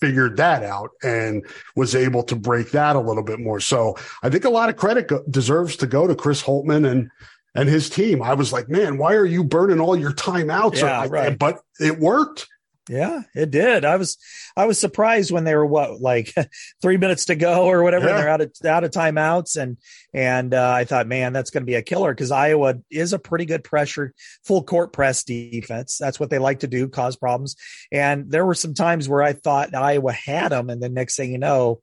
figured 0.00 0.36
that 0.36 0.62
out 0.62 0.90
and 1.02 1.46
was 1.76 1.94
able 1.94 2.22
to 2.24 2.36
break 2.36 2.72
that 2.72 2.96
a 2.96 3.00
little 3.00 3.22
bit 3.22 3.38
more. 3.38 3.60
So 3.60 3.96
I 4.22 4.28
think 4.28 4.44
a 4.44 4.50
lot 4.50 4.68
of 4.68 4.76
credit 4.76 5.08
go- 5.08 5.24
deserves 5.30 5.76
to 5.76 5.86
go 5.86 6.06
to 6.06 6.14
Chris 6.14 6.42
Holtmann 6.42 6.90
and 6.90 7.10
and 7.54 7.68
his 7.68 7.88
team. 7.88 8.20
I 8.20 8.34
was 8.34 8.52
like, 8.52 8.68
man, 8.68 8.98
why 8.98 9.14
are 9.14 9.24
you 9.24 9.44
burning 9.44 9.80
all 9.80 9.96
your 9.96 10.12
timeouts? 10.12 10.80
Yeah, 10.80 11.06
right. 11.08 11.38
But 11.38 11.60
it 11.78 11.98
worked. 11.98 12.48
Yeah, 12.88 13.22
it 13.34 13.50
did. 13.50 13.84
I 13.84 13.96
was 13.96 14.18
I 14.56 14.66
was 14.66 14.78
surprised 14.78 15.30
when 15.30 15.44
they 15.44 15.54
were 15.54 15.64
what 15.64 16.00
like 16.00 16.34
three 16.82 16.96
minutes 16.98 17.26
to 17.26 17.34
go 17.34 17.64
or 17.66 17.82
whatever. 17.82 18.08
Yeah. 18.08 18.16
they're 18.16 18.28
out 18.28 18.40
of 18.42 18.52
out 18.64 18.84
of 18.84 18.90
timeouts, 18.90 19.56
and 19.56 19.78
and 20.14 20.54
uh, 20.54 20.70
I 20.70 20.84
thought, 20.84 21.08
man, 21.08 21.32
that's 21.32 21.50
going 21.50 21.62
to 21.62 21.66
be 21.66 21.74
a 21.74 21.82
killer 21.82 22.14
because 22.14 22.30
Iowa 22.30 22.76
is 22.88 23.12
a 23.12 23.18
pretty 23.18 23.44
good 23.44 23.64
pressure, 23.64 24.14
full 24.44 24.62
court 24.62 24.92
press 24.92 25.24
defense. 25.24 25.98
That's 25.98 26.20
what 26.20 26.30
they 26.30 26.38
like 26.38 26.60
to 26.60 26.68
do, 26.68 26.88
cause 26.88 27.16
problems. 27.16 27.56
And 27.90 28.30
there 28.30 28.46
were 28.46 28.54
some 28.54 28.74
times 28.74 29.08
where 29.08 29.22
I 29.22 29.32
thought 29.32 29.74
Iowa 29.74 30.12
had 30.12 30.50
them, 30.50 30.70
and 30.70 30.80
the 30.80 30.88
next 30.88 31.16
thing 31.16 31.32
you 31.32 31.38
know, 31.38 31.82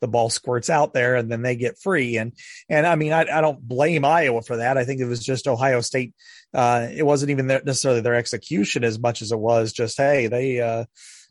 the 0.00 0.08
ball 0.08 0.30
squirts 0.30 0.70
out 0.70 0.92
there 0.92 1.16
and 1.16 1.30
then 1.30 1.42
they 1.42 1.56
get 1.56 1.78
free. 1.78 2.16
And, 2.18 2.32
and 2.68 2.86
I 2.86 2.96
mean, 2.96 3.12
I, 3.12 3.22
I 3.22 3.40
don't 3.40 3.60
blame 3.60 4.04
Iowa 4.04 4.42
for 4.42 4.58
that. 4.58 4.76
I 4.76 4.84
think 4.84 5.00
it 5.00 5.06
was 5.06 5.24
just 5.24 5.48
Ohio 5.48 5.80
State. 5.80 6.14
Uh, 6.52 6.88
it 6.94 7.02
wasn't 7.02 7.30
even 7.30 7.46
their, 7.46 7.62
necessarily 7.64 8.02
their 8.02 8.14
execution 8.14 8.84
as 8.84 8.98
much 8.98 9.22
as 9.22 9.32
it 9.32 9.38
was 9.38 9.72
just, 9.72 9.96
Hey, 9.96 10.26
they, 10.26 10.60
uh, 10.60 10.84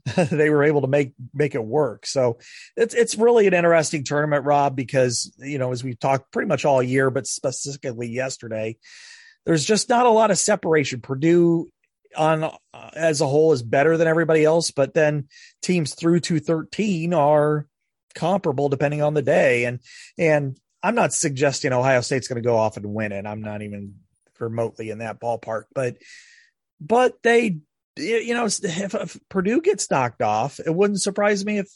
they 0.15 0.50
were 0.50 0.63
able 0.63 0.81
to 0.81 0.88
make 0.88 1.13
make 1.33 1.55
it 1.55 1.63
work. 1.63 2.05
So 2.05 2.38
it's 2.77 2.93
it's 2.93 3.15
really 3.15 3.47
an 3.47 3.53
interesting 3.53 4.03
tournament, 4.03 4.45
Rob, 4.45 4.75
because 4.75 5.33
you 5.39 5.57
know 5.57 5.71
as 5.71 5.83
we've 5.83 6.00
talked 6.00 6.31
pretty 6.31 6.47
much 6.47 6.65
all 6.65 6.83
year, 6.83 7.09
but 7.09 7.25
specifically 7.25 8.07
yesterday, 8.07 8.77
there's 9.45 9.65
just 9.65 9.89
not 9.89 10.05
a 10.05 10.12
lot 10.12 10.31
of 10.31 10.38
separation. 10.38 11.01
Purdue 11.01 11.69
on 12.15 12.43
uh, 12.43 12.89
as 12.93 13.21
a 13.21 13.27
whole 13.27 13.51
is 13.51 13.63
better 13.63 13.97
than 13.97 14.07
everybody 14.07 14.43
else, 14.43 14.71
but 14.71 14.93
then 14.93 15.27
teams 15.62 15.95
through 15.95 16.19
to 16.21 16.39
13 16.39 17.13
are 17.13 17.67
comparable 18.13 18.69
depending 18.69 19.01
on 19.01 19.13
the 19.13 19.21
day. 19.21 19.65
And 19.65 19.79
and 20.17 20.59
I'm 20.83 20.95
not 20.95 21.13
suggesting 21.13 21.74
Ohio 21.74 22.01
State's 22.01 22.27
going 22.27 22.41
to 22.41 22.47
go 22.47 22.57
off 22.57 22.77
and 22.77 22.93
win 22.93 23.12
it. 23.12 23.25
I'm 23.25 23.41
not 23.41 23.63
even 23.63 23.95
remotely 24.39 24.91
in 24.91 25.00
that 25.00 25.19
ballpark, 25.19 25.63
but 25.74 25.97
but 26.79 27.21
they 27.24 27.57
you 27.97 28.33
know 28.33 28.45
if, 28.45 28.63
if 28.63 29.17
Purdue 29.29 29.61
gets 29.61 29.89
knocked 29.89 30.21
off, 30.21 30.59
it 30.59 30.73
wouldn't 30.73 31.01
surprise 31.01 31.45
me 31.45 31.59
if 31.59 31.71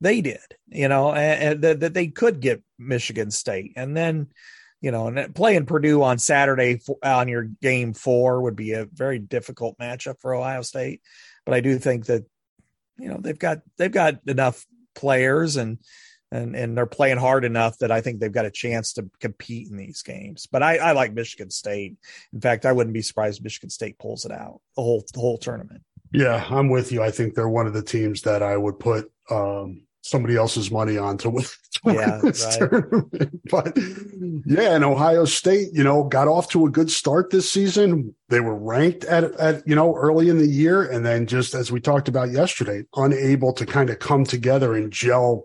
they 0.00 0.20
did. 0.20 0.40
You 0.68 0.88
know, 0.88 1.12
and, 1.12 1.64
and 1.64 1.80
that, 1.80 1.94
they 1.94 2.08
could 2.08 2.40
get 2.40 2.62
Michigan 2.78 3.30
State, 3.30 3.72
and 3.76 3.96
then 3.96 4.28
you 4.80 4.90
know, 4.90 5.08
and 5.08 5.34
playing 5.34 5.66
Purdue 5.66 6.02
on 6.02 6.18
Saturday 6.18 6.80
on 7.02 7.28
your 7.28 7.44
game 7.44 7.94
four 7.94 8.42
would 8.42 8.56
be 8.56 8.72
a 8.72 8.84
very 8.84 9.18
difficult 9.18 9.78
matchup 9.78 10.20
for 10.20 10.34
Ohio 10.34 10.62
State. 10.62 11.00
But 11.44 11.54
I 11.54 11.60
do 11.60 11.78
think 11.78 12.06
that 12.06 12.24
you 12.98 13.08
know 13.08 13.18
they've 13.20 13.38
got 13.38 13.60
they've 13.78 13.90
got 13.90 14.20
enough 14.26 14.64
players 14.94 15.56
and 15.56 15.78
and 16.32 16.56
and 16.56 16.76
they're 16.76 16.86
playing 16.86 17.18
hard 17.18 17.44
enough 17.44 17.78
that 17.78 17.92
I 17.92 18.00
think 18.00 18.20
they've 18.20 18.32
got 18.32 18.46
a 18.46 18.50
chance 18.50 18.92
to 18.94 19.08
compete 19.20 19.68
in 19.70 19.76
these 19.76 20.02
games. 20.02 20.46
But 20.50 20.62
I, 20.62 20.76
I 20.78 20.92
like 20.92 21.12
Michigan 21.12 21.50
State. 21.50 21.96
In 22.32 22.40
fact, 22.40 22.66
I 22.66 22.72
wouldn't 22.72 22.94
be 22.94 23.02
surprised 23.02 23.38
if 23.38 23.44
Michigan 23.44 23.70
State 23.70 23.98
pulls 23.98 24.24
it 24.24 24.32
out 24.32 24.60
the 24.76 24.82
whole 24.82 25.04
the 25.12 25.20
whole 25.20 25.38
tournament. 25.38 25.82
Yeah, 26.12 26.44
I'm 26.48 26.68
with 26.68 26.92
you. 26.92 27.02
I 27.02 27.10
think 27.10 27.34
they're 27.34 27.48
one 27.48 27.66
of 27.66 27.72
the 27.72 27.82
teams 27.82 28.22
that 28.22 28.42
I 28.42 28.56
would 28.56 28.78
put 28.78 29.10
um, 29.30 29.82
somebody 30.06 30.36
else's 30.36 30.70
money 30.70 30.96
on 30.96 31.18
to 31.18 31.30
win, 31.30 31.44
to 31.84 31.92
yeah, 31.92 32.20
this 32.22 32.44
right. 32.44 32.58
tournament. 32.58 33.40
But 33.50 33.76
yeah, 34.44 34.74
and 34.74 34.84
Ohio 34.84 35.24
State, 35.24 35.68
you 35.72 35.84
know, 35.84 36.04
got 36.04 36.26
off 36.26 36.48
to 36.50 36.66
a 36.66 36.70
good 36.70 36.90
start 36.90 37.30
this 37.30 37.50
season. 37.50 38.14
They 38.28 38.40
were 38.40 38.56
ranked 38.56 39.04
at, 39.04 39.24
at, 39.34 39.66
you 39.68 39.76
know, 39.76 39.94
early 39.94 40.28
in 40.28 40.38
the 40.38 40.48
year. 40.48 40.82
And 40.82 41.06
then 41.06 41.26
just 41.26 41.54
as 41.54 41.70
we 41.70 41.80
talked 41.80 42.08
about 42.08 42.32
yesterday, 42.32 42.82
unable 42.96 43.52
to 43.52 43.66
kind 43.66 43.90
of 43.90 44.00
come 44.00 44.24
together 44.24 44.74
and 44.74 44.92
gel 44.92 45.44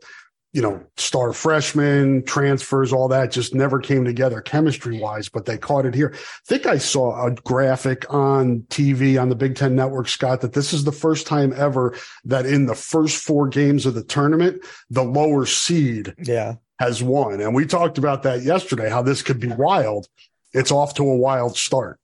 you 0.54 0.62
know, 0.62 0.84
star 0.98 1.32
freshmen, 1.32 2.24
transfers, 2.24 2.92
all 2.92 3.08
that 3.08 3.32
just 3.32 3.56
never 3.56 3.80
came 3.80 4.04
together 4.04 4.42
chemistry 4.42 5.00
wise, 5.00 5.30
but 5.30 5.46
they 5.46 5.58
caught 5.58 5.86
it 5.86 5.96
here. 5.96 6.12
I 6.14 6.18
think 6.46 6.66
I 6.66 6.78
saw 6.78 7.26
a 7.26 7.32
graphic 7.32 8.06
on 8.14 8.62
TV 8.70 9.22
on 9.22 9.30
the 9.30 9.36
Big 9.36 9.56
Ten 9.56 9.76
Network, 9.76 10.10
Scott, 10.10 10.42
that 10.42 10.54
this 10.54 10.74
is 10.74 10.84
the 10.84 10.92
first 10.92 11.26
time 11.26 11.54
ever 11.56 11.96
that 12.26 12.46
in 12.46 12.66
the 12.66 12.76
first 12.76 13.24
four 13.24 13.48
games 13.48 13.86
of 13.86 13.94
the 13.94 14.04
tournament, 14.04 14.62
the 14.90 15.04
lower 15.04 15.46
seed 15.46 16.14
yeah. 16.22 16.56
has 16.80 17.02
won. 17.02 17.40
And 17.40 17.56
we 17.56 17.66
talked 17.66 17.98
about 17.98 18.24
that 18.24 18.44
yesterday, 18.44 18.90
how 18.90 19.02
this 19.02 19.22
could 19.22 19.40
be 19.40 19.48
wild. 19.48 20.08
It's 20.54 20.72
off 20.72 20.96
to 20.96 21.04
a 21.04 21.16
wild 21.16 21.56
start. 21.56 21.98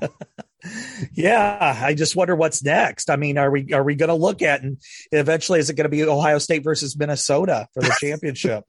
yeah, 1.14 1.78
I 1.82 1.94
just 1.94 2.16
wonder 2.16 2.34
what's 2.34 2.62
next. 2.62 3.10
I 3.10 3.16
mean, 3.16 3.38
are 3.38 3.50
we 3.50 3.72
are 3.72 3.84
we 3.84 3.94
going 3.94 4.08
to 4.08 4.14
look 4.14 4.42
at 4.42 4.62
and 4.62 4.78
eventually 5.12 5.60
is 5.60 5.70
it 5.70 5.74
going 5.74 5.84
to 5.84 5.88
be 5.90 6.04
Ohio 6.04 6.38
State 6.38 6.64
versus 6.64 6.96
Minnesota 6.96 7.68
for 7.74 7.82
the 7.82 7.96
championship? 8.00 8.64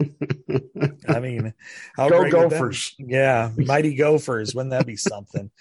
I 1.07 1.19
mean, 1.19 1.53
go 1.97 2.29
Gophers! 2.29 2.95
Yeah, 2.99 3.51
mighty 3.57 3.95
Gophers! 3.95 4.53
Wouldn't 4.53 4.71
that 4.71 4.85
be 4.85 4.95
something? 4.95 5.51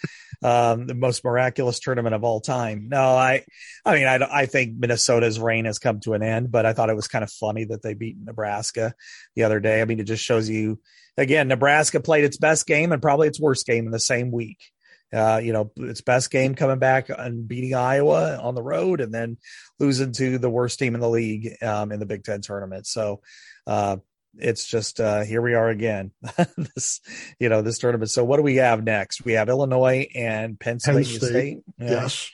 um, 0.42 0.86
the 0.86 0.94
most 0.94 1.24
miraculous 1.24 1.80
tournament 1.80 2.14
of 2.14 2.22
all 2.24 2.40
time. 2.40 2.88
No, 2.88 3.02
I, 3.02 3.44
I 3.84 3.94
mean, 3.94 4.06
I 4.06 4.16
I 4.16 4.46
think 4.46 4.76
Minnesota's 4.78 5.40
reign 5.40 5.64
has 5.64 5.78
come 5.78 6.00
to 6.00 6.14
an 6.14 6.22
end, 6.22 6.50
but 6.50 6.64
I 6.66 6.72
thought 6.72 6.90
it 6.90 6.96
was 6.96 7.08
kind 7.08 7.24
of 7.24 7.30
funny 7.30 7.64
that 7.64 7.82
they 7.82 7.94
beat 7.94 8.16
Nebraska 8.22 8.94
the 9.34 9.44
other 9.44 9.60
day. 9.60 9.80
I 9.80 9.84
mean, 9.84 10.00
it 10.00 10.04
just 10.04 10.24
shows 10.24 10.48
you 10.48 10.80
again, 11.16 11.48
Nebraska 11.48 12.00
played 12.00 12.24
its 12.24 12.36
best 12.36 12.66
game 12.66 12.92
and 12.92 13.02
probably 13.02 13.28
its 13.28 13.40
worst 13.40 13.66
game 13.66 13.86
in 13.86 13.90
the 13.90 14.00
same 14.00 14.30
week. 14.30 14.58
Uh, 15.12 15.40
you 15.42 15.52
know, 15.52 15.70
its 15.76 16.02
best 16.02 16.30
game 16.30 16.54
coming 16.54 16.78
back 16.78 17.08
and 17.08 17.48
beating 17.48 17.74
Iowa 17.74 18.36
on 18.36 18.54
the 18.54 18.62
road 18.62 19.00
and 19.00 19.12
then 19.12 19.38
losing 19.78 20.12
to 20.12 20.38
the 20.38 20.50
worst 20.50 20.78
team 20.78 20.94
in 20.94 21.00
the 21.00 21.08
league 21.08 21.50
um, 21.62 21.92
in 21.92 22.00
the 22.00 22.06
Big 22.06 22.24
Ten 22.24 22.42
tournament. 22.42 22.86
So 22.86 23.22
uh, 23.66 23.96
it's 24.36 24.66
just 24.66 25.00
uh, 25.00 25.22
here 25.22 25.40
we 25.40 25.54
are 25.54 25.68
again. 25.68 26.12
this, 26.56 27.00
you 27.38 27.48
know, 27.48 27.62
this 27.62 27.78
tournament. 27.78 28.10
So 28.10 28.24
what 28.24 28.36
do 28.36 28.42
we 28.42 28.56
have 28.56 28.84
next? 28.84 29.24
We 29.24 29.32
have 29.32 29.48
Illinois 29.48 30.08
and 30.14 30.58
Pennsylvania 30.58 31.08
Penn 31.08 31.18
State. 31.18 31.28
State. 31.28 31.58
Yeah. 31.78 31.90
Yes. 31.90 32.30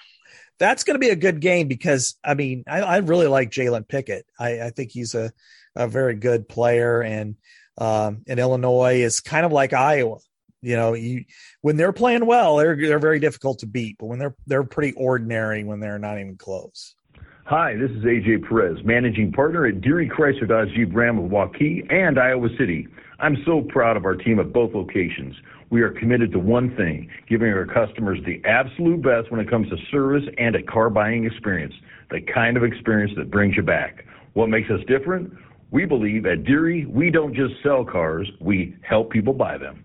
That's 0.59 0.85
going 0.85 0.95
to 0.95 1.01
be 1.01 1.11
a 1.11 1.17
good 1.17 1.41
game 1.41 1.69
because 1.69 2.17
I 2.25 2.35
mean 2.35 2.65
I, 2.69 2.81
I 2.81 2.97
really 2.99 3.27
like 3.27 3.51
Jalen 3.51 3.89
Pickett. 3.89 4.27
I, 4.39 4.63
I, 4.63 4.71
think 4.71 4.93
he's 4.93 5.15
a, 5.15 5.33
a 5.75 5.89
very 5.89 6.15
good 6.15 6.49
player 6.49 7.03
and 7.03 7.37
um, 7.77 8.23
and 8.29 8.39
Illinois 8.39 9.03
is 9.03 9.21
kind 9.21 9.45
of 9.45 9.53
like 9.53 9.73
Iowa. 9.73 10.19
You 10.65 10.77
know, 10.77 10.95
you 10.95 11.25
when 11.61 11.77
they're 11.77 11.93
playing 11.93 12.25
well, 12.25 12.57
they're 12.57 12.75
they're 12.75 12.99
very 12.99 13.19
difficult 13.19 13.59
to 13.59 13.67
beat, 13.67 13.97
but 13.99 14.07
when 14.07 14.19
they're 14.19 14.35
they're 14.47 14.65
pretty 14.65 14.95
ordinary 14.97 15.63
when 15.63 15.79
they're 15.79 15.99
not 15.99 16.19
even 16.19 16.37
close. 16.37 16.97
Hi, 17.45 17.77
this 17.77 17.91
is 17.91 18.03
AJ 18.05 18.49
Perez, 18.49 18.79
managing 18.85 19.31
partner 19.31 19.67
at 19.67 19.83
Deery 19.83 20.11
Chrysler 20.11 20.49
Dodge 20.49 20.69
Jeep 20.75 20.89
Ram 20.95 21.19
of 21.19 21.31
Waukee 21.31 21.93
and 21.93 22.19
Iowa 22.19 22.49
City. 22.59 22.89
I'm 23.19 23.37
so 23.45 23.61
proud 23.61 23.99
of 23.99 24.07
our 24.07 24.15
team 24.15 24.41
at 24.41 24.55
both 24.55 24.75
locations. 24.75 25.37
We 25.69 25.83
are 25.83 25.91
committed 25.91 26.33
to 26.33 26.39
one 26.39 26.75
thing, 26.77 27.11
giving 27.29 27.53
our 27.53 27.67
customers 27.67 28.19
the 28.25 28.41
absolute 28.47 29.03
best 29.03 29.31
when 29.31 29.41
it 29.41 29.51
comes 29.51 29.69
to 29.69 29.77
service 29.91 30.25
and 30.39 30.57
a 30.57 30.63
car 30.63 30.89
buying 30.89 31.27
experience, 31.27 31.75
the 32.11 32.23
kind 32.23 32.57
of 32.57 32.65
experience 32.65 33.13
that 33.19 33.31
brings 33.31 33.57
you 33.57 33.63
back. 33.63 34.07
What 34.33 34.49
makes 34.49 34.71
us 34.71 34.81
different? 34.89 35.31
We 35.71 35.85
believe 35.85 36.25
at 36.25 36.45
Deery, 36.45 36.87
we 36.87 37.11
don't 37.11 37.35
just 37.35 37.55
sell 37.63 37.85
cars, 37.85 38.31
we 38.41 38.75
help 38.81 39.11
people 39.11 39.35
buy 39.35 39.59
them. 39.59 39.85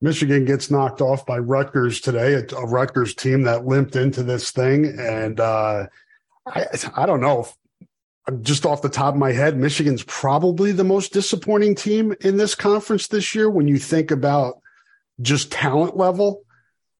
Michigan 0.00 0.44
gets 0.44 0.70
knocked 0.70 1.00
off 1.00 1.26
by 1.26 1.38
Rutgers 1.38 2.00
today, 2.00 2.34
a, 2.34 2.56
a 2.56 2.66
Rutgers 2.66 3.14
team 3.14 3.42
that 3.42 3.66
limped 3.66 3.96
into 3.96 4.22
this 4.22 4.50
thing. 4.50 4.96
And 4.98 5.40
uh, 5.40 5.86
I, 6.46 6.66
I 6.96 7.06
don't 7.06 7.20
know. 7.20 7.48
Just 8.42 8.66
off 8.66 8.82
the 8.82 8.90
top 8.90 9.14
of 9.14 9.20
my 9.20 9.32
head, 9.32 9.56
Michigan's 9.56 10.02
probably 10.04 10.70
the 10.70 10.84
most 10.84 11.12
disappointing 11.12 11.74
team 11.74 12.14
in 12.20 12.36
this 12.36 12.54
conference 12.54 13.08
this 13.08 13.34
year 13.34 13.48
when 13.48 13.66
you 13.66 13.78
think 13.78 14.10
about 14.10 14.60
just 15.20 15.50
talent 15.50 15.96
level 15.96 16.42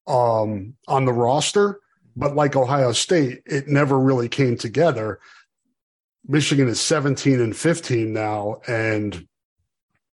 um, 0.07 0.73
on 0.87 1.05
the 1.05 1.13
roster. 1.13 1.79
But 2.15 2.35
like 2.35 2.55
Ohio 2.55 2.91
State, 2.91 3.43
it 3.45 3.67
never 3.67 3.97
really 3.97 4.27
came 4.27 4.57
together. 4.57 5.19
Michigan 6.27 6.67
is 6.67 6.81
17 6.81 7.39
and 7.39 7.55
15 7.55 8.11
now, 8.11 8.57
and 8.67 9.27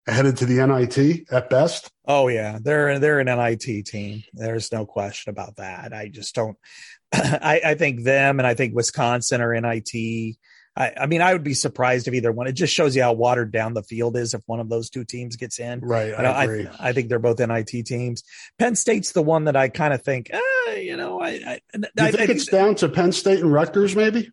headed 0.07 0.37
to 0.37 0.45
the 0.45 0.65
NIT 0.65 1.31
at 1.31 1.49
best. 1.49 1.91
Oh 2.07 2.27
yeah, 2.27 2.59
they're 2.61 2.99
they're 2.99 3.19
an 3.19 3.27
NIT 3.27 3.85
team. 3.85 4.23
There's 4.33 4.71
no 4.71 4.85
question 4.85 5.31
about 5.31 5.57
that. 5.57 5.93
I 5.93 6.09
just 6.09 6.35
don't. 6.35 6.57
I, 7.13 7.61
I 7.63 7.75
think 7.75 8.03
them 8.03 8.39
and 8.39 8.47
I 8.47 8.53
think 8.53 8.75
Wisconsin 8.75 9.41
are 9.41 9.59
NIT. 9.59 10.37
I, 10.77 10.91
I, 11.01 11.05
mean, 11.05 11.21
I 11.21 11.31
would 11.31 11.43
be 11.43 11.53
surprised 11.53 12.07
if 12.07 12.13
either 12.13 12.33
one. 12.33 12.47
It 12.47 12.53
just 12.53 12.73
shows 12.73 12.95
you 12.95 13.01
how 13.01 13.13
watered 13.13 13.51
down 13.51 13.73
the 13.73 13.83
field 13.83 14.17
is 14.17 14.33
if 14.33 14.41
one 14.45 14.59
of 14.59 14.67
those 14.67 14.89
two 14.89 15.05
teams 15.05 15.37
gets 15.37 15.57
in. 15.57 15.79
Right. 15.79 16.13
I, 16.13 16.43
agree. 16.43 16.67
I, 16.67 16.89
I 16.89 16.93
think 16.93 17.07
they're 17.07 17.17
both 17.17 17.39
NIT 17.39 17.85
teams. 17.85 18.23
Penn 18.59 18.75
State's 18.75 19.13
the 19.13 19.21
one 19.21 19.45
that 19.45 19.55
I 19.55 19.69
kind 19.69 19.93
of 19.93 20.01
think, 20.01 20.29
eh, 20.33 20.75
you 20.75 20.97
know, 20.97 21.21
I, 21.21 21.61
I, 21.97 22.11
think 22.11 22.29
it's 22.29 22.47
down 22.47 22.75
to 22.75 22.89
Penn 22.89 23.13
State 23.13 23.39
and 23.39 23.53
Rutgers, 23.53 23.95
maybe. 23.95 24.31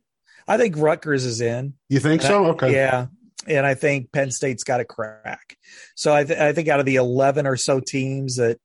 I 0.48 0.58
think 0.58 0.76
Rutgers 0.76 1.24
is 1.24 1.40
in. 1.40 1.74
You 1.88 2.00
think 2.00 2.22
so? 2.22 2.46
Okay. 2.46 2.72
Yeah, 2.72 3.06
and 3.46 3.66
I 3.66 3.74
think 3.74 4.12
Penn 4.12 4.30
State's 4.30 4.64
got 4.64 4.80
a 4.80 4.84
crack. 4.84 5.56
So 5.94 6.14
I, 6.14 6.24
th- 6.24 6.38
I 6.38 6.52
think 6.52 6.68
out 6.68 6.80
of 6.80 6.86
the 6.86 6.96
11 6.96 7.46
or 7.46 7.56
so 7.56 7.80
teams 7.80 8.36
that 8.36 8.58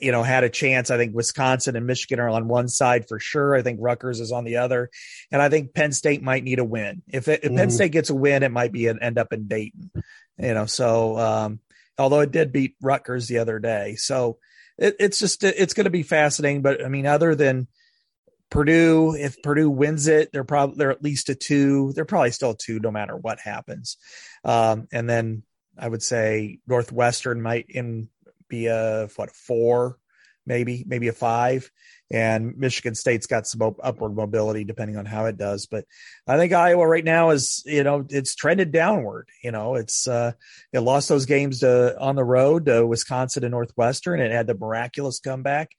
you 0.00 0.12
know 0.12 0.22
had 0.22 0.44
a 0.44 0.50
chance, 0.50 0.90
I 0.90 0.96
think 0.96 1.14
Wisconsin 1.14 1.76
and 1.76 1.86
Michigan 1.86 2.18
are 2.18 2.28
on 2.28 2.48
one 2.48 2.68
side 2.68 3.06
for 3.08 3.20
sure. 3.20 3.54
I 3.54 3.62
think 3.62 3.78
Rutgers 3.80 4.20
is 4.20 4.32
on 4.32 4.44
the 4.44 4.56
other, 4.56 4.90
and 5.30 5.40
I 5.40 5.48
think 5.48 5.74
Penn 5.74 5.92
State 5.92 6.22
might 6.22 6.44
need 6.44 6.58
a 6.58 6.64
win. 6.64 7.02
If, 7.08 7.28
it, 7.28 7.44
if 7.44 7.52
mm. 7.52 7.56
Penn 7.56 7.70
State 7.70 7.92
gets 7.92 8.10
a 8.10 8.14
win, 8.14 8.42
it 8.42 8.50
might 8.50 8.72
be 8.72 8.88
an 8.88 9.02
end 9.02 9.18
up 9.18 9.32
in 9.32 9.46
Dayton. 9.46 9.90
You 10.38 10.54
know, 10.54 10.66
so 10.66 11.18
um, 11.18 11.60
although 11.98 12.20
it 12.20 12.32
did 12.32 12.52
beat 12.52 12.76
Rutgers 12.82 13.28
the 13.28 13.38
other 13.38 13.58
day, 13.58 13.94
so 13.94 14.38
it, 14.76 14.96
it's 14.98 15.18
just 15.18 15.44
it's 15.44 15.74
going 15.74 15.84
to 15.84 15.90
be 15.90 16.02
fascinating. 16.02 16.62
But 16.62 16.84
I 16.84 16.88
mean, 16.88 17.06
other 17.06 17.34
than 17.34 17.68
Purdue, 18.50 19.16
if 19.18 19.42
Purdue 19.42 19.70
wins 19.70 20.06
it, 20.06 20.30
they're 20.32 20.44
probably 20.44 20.76
they're 20.78 20.92
at 20.92 21.02
least 21.02 21.28
a 21.28 21.34
two. 21.34 21.92
They're 21.94 22.04
probably 22.04 22.30
still 22.30 22.52
a 22.52 22.56
two, 22.56 22.78
no 22.78 22.90
matter 22.90 23.16
what 23.16 23.40
happens. 23.40 23.96
Um, 24.44 24.86
and 24.92 25.08
then 25.08 25.42
I 25.78 25.88
would 25.88 26.02
say 26.02 26.60
Northwestern 26.66 27.42
might 27.42 27.66
in 27.68 28.08
be 28.48 28.66
a 28.66 29.08
what 29.16 29.30
four, 29.30 29.98
maybe 30.46 30.84
maybe 30.86 31.08
a 31.08 31.12
five, 31.12 31.70
and 32.10 32.56
Michigan 32.56 32.94
State's 32.94 33.26
got 33.26 33.48
some 33.48 33.74
upward 33.82 34.14
mobility 34.14 34.62
depending 34.62 34.96
on 34.96 35.06
how 35.06 35.26
it 35.26 35.36
does. 35.36 35.66
But 35.66 35.84
I 36.26 36.36
think 36.36 36.52
Iowa 36.52 36.86
right 36.86 37.04
now 37.04 37.30
is 37.30 37.62
you 37.66 37.82
know 37.82 38.06
it's 38.08 38.36
trended 38.36 38.70
downward. 38.70 39.28
You 39.42 39.50
know 39.50 39.74
it's 39.74 40.06
uh, 40.06 40.32
it 40.72 40.80
lost 40.80 41.08
those 41.08 41.26
games 41.26 41.60
to, 41.60 41.98
on 41.98 42.14
the 42.14 42.24
road 42.24 42.66
to 42.66 42.86
Wisconsin 42.86 43.42
and 43.42 43.50
Northwestern. 43.50 44.20
It 44.20 44.30
had 44.30 44.46
the 44.46 44.54
miraculous 44.54 45.18
comeback 45.18 45.70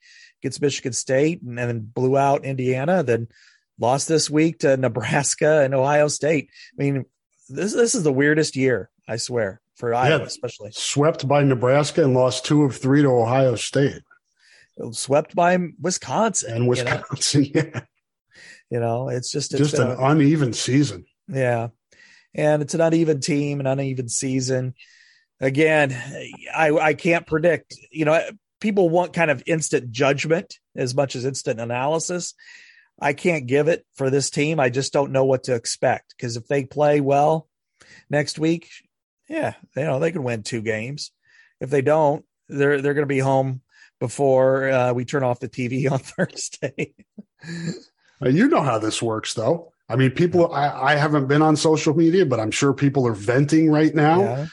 against 0.41 0.61
Michigan 0.61 0.93
State 0.93 1.41
and, 1.41 1.59
and 1.59 1.69
then 1.69 1.79
blew 1.81 2.17
out 2.17 2.45
Indiana, 2.45 3.03
then 3.03 3.27
lost 3.79 4.07
this 4.07 4.29
week 4.29 4.59
to 4.59 4.77
Nebraska 4.77 5.61
and 5.61 5.73
Ohio 5.73 6.07
State. 6.07 6.49
I 6.79 6.83
mean, 6.83 7.05
this 7.49 7.73
this 7.73 7.95
is 7.95 8.03
the 8.03 8.13
weirdest 8.13 8.55
year, 8.55 8.89
I 9.07 9.17
swear, 9.17 9.61
for 9.75 9.93
Iowa, 9.93 10.23
especially. 10.23 10.71
Swept 10.73 11.27
by 11.27 11.43
Nebraska 11.43 12.03
and 12.03 12.13
lost 12.13 12.45
two 12.45 12.63
of 12.63 12.75
three 12.75 13.01
to 13.01 13.09
Ohio 13.09 13.55
State. 13.55 14.01
Swept 14.91 15.35
by 15.35 15.57
Wisconsin. 15.79 16.53
And 16.53 16.67
Wisconsin, 16.67 17.45
you 17.45 17.53
know? 17.53 17.61
yeah. 17.73 17.81
You 18.69 18.79
know, 18.79 19.09
it's 19.09 19.31
just 19.31 19.53
it's 19.53 19.71
just 19.71 19.81
an 19.81 19.95
uneven 19.99 20.53
season. 20.53 21.05
Yeah. 21.27 21.69
And 22.33 22.61
it's 22.61 22.73
an 22.73 22.81
uneven 22.81 23.21
team, 23.21 23.59
an 23.59 23.65
uneven 23.65 24.09
season. 24.09 24.75
Again, 25.39 25.95
I 26.53 26.71
I 26.71 26.93
can't 26.93 27.25
predict, 27.25 27.75
you 27.91 28.05
know, 28.05 28.19
people 28.59 28.89
want 28.89 29.13
kind 29.13 29.31
of 29.31 29.43
instant 29.45 29.91
judgment 29.91 30.59
as 30.75 30.95
much 30.95 31.15
as 31.15 31.25
instant 31.25 31.59
analysis. 31.59 32.33
I 32.99 33.13
can't 33.13 33.45
give 33.45 33.67
it 33.67 33.85
for 33.93 34.09
this 34.09 34.29
team. 34.29 34.59
I 34.59 34.69
just 34.69 34.93
don't 34.93 35.11
know 35.11 35.25
what 35.25 35.43
to 35.43 35.55
expect 35.55 36.15
because 36.17 36.35
if 36.35 36.47
they 36.47 36.65
play 36.65 36.99
well 36.99 37.47
next 38.09 38.39
week, 38.39 38.69
yeah, 39.29 39.53
you 39.75 39.83
know 39.83 39.99
they 39.99 40.11
could 40.11 40.23
win 40.23 40.43
two 40.43 40.61
games. 40.61 41.11
If 41.59 41.69
they 41.69 41.81
don't, 41.81 42.25
they're 42.49 42.81
they're 42.81 42.93
going 42.93 43.03
to 43.03 43.13
be 43.13 43.19
home 43.19 43.61
before 43.99 44.69
uh, 44.69 44.93
we 44.93 45.05
turn 45.05 45.23
off 45.23 45.39
the 45.39 45.49
TV 45.49 45.91
on 45.91 45.99
Thursday. 45.99 46.93
you 48.21 48.47
know 48.47 48.61
how 48.61 48.79
this 48.79 49.01
works, 49.01 49.33
though. 49.33 49.71
I 49.89 49.95
mean, 49.95 50.11
people. 50.11 50.51
I, 50.51 50.93
I 50.93 50.95
haven't 50.95 51.27
been 51.27 51.41
on 51.41 51.55
social 51.55 51.95
media, 51.95 52.25
but 52.25 52.39
I'm 52.39 52.51
sure 52.51 52.73
people 52.73 53.07
are 53.07 53.13
venting 53.13 53.69
right 53.71 53.93
now. 53.93 54.21
Yeah. 54.21 54.45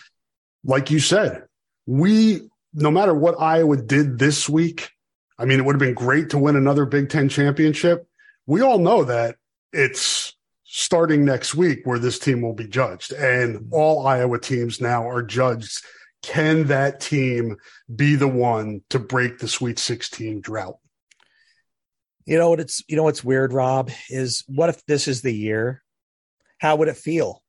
Like 0.64 0.90
you 0.90 1.01
said, 1.01 1.45
we 1.87 2.49
no 2.75 2.91
matter 2.91 3.15
what 3.15 3.41
Iowa 3.41 3.77
did 3.77 4.19
this 4.19 4.49
week, 4.49 4.91
I 5.39 5.45
mean, 5.45 5.59
it 5.59 5.65
would 5.65 5.75
have 5.75 5.81
been 5.81 5.95
great 5.95 6.31
to 6.31 6.39
win 6.39 6.57
another 6.57 6.85
Big 6.85 7.09
Ten 7.09 7.29
championship. 7.29 8.07
We 8.47 8.61
all 8.61 8.79
know 8.79 9.05
that 9.05 9.37
it's 9.73 10.35
starting 10.65 11.25
next 11.25 11.55
week 11.55 11.81
where 11.85 11.99
this 12.01 12.19
team 12.19 12.43
will 12.43 12.53
be 12.53 12.67
judged. 12.67 13.13
And 13.13 13.69
all 13.71 14.07
Iowa 14.07 14.41
teams 14.41 14.81
now 14.81 15.09
are 15.09 15.23
judged. 15.23 15.85
Can 16.23 16.67
that 16.67 17.01
team 17.01 17.57
be 17.95 18.17
the 18.17 18.29
one 18.29 18.83
to 18.91 18.99
break 18.99 19.39
the 19.39 19.47
Sweet 19.49 19.79
16 19.79 20.41
drought? 20.41 20.79
You 22.27 22.39
know 22.39 22.51
what 22.51 22.61
it's 22.61 22.83
you 22.89 22.97
know 22.97 23.03
what's 23.05 23.23
weird, 23.23 23.53
Rob, 23.53 23.91
is 24.09 24.43
what 24.49 24.71
if 24.71 24.85
this 24.87 25.07
is 25.07 25.23
the 25.23 25.35
year? 25.35 25.83
How 26.59 26.77
would 26.77 26.89
it 26.89 26.97
feel? 26.97 27.43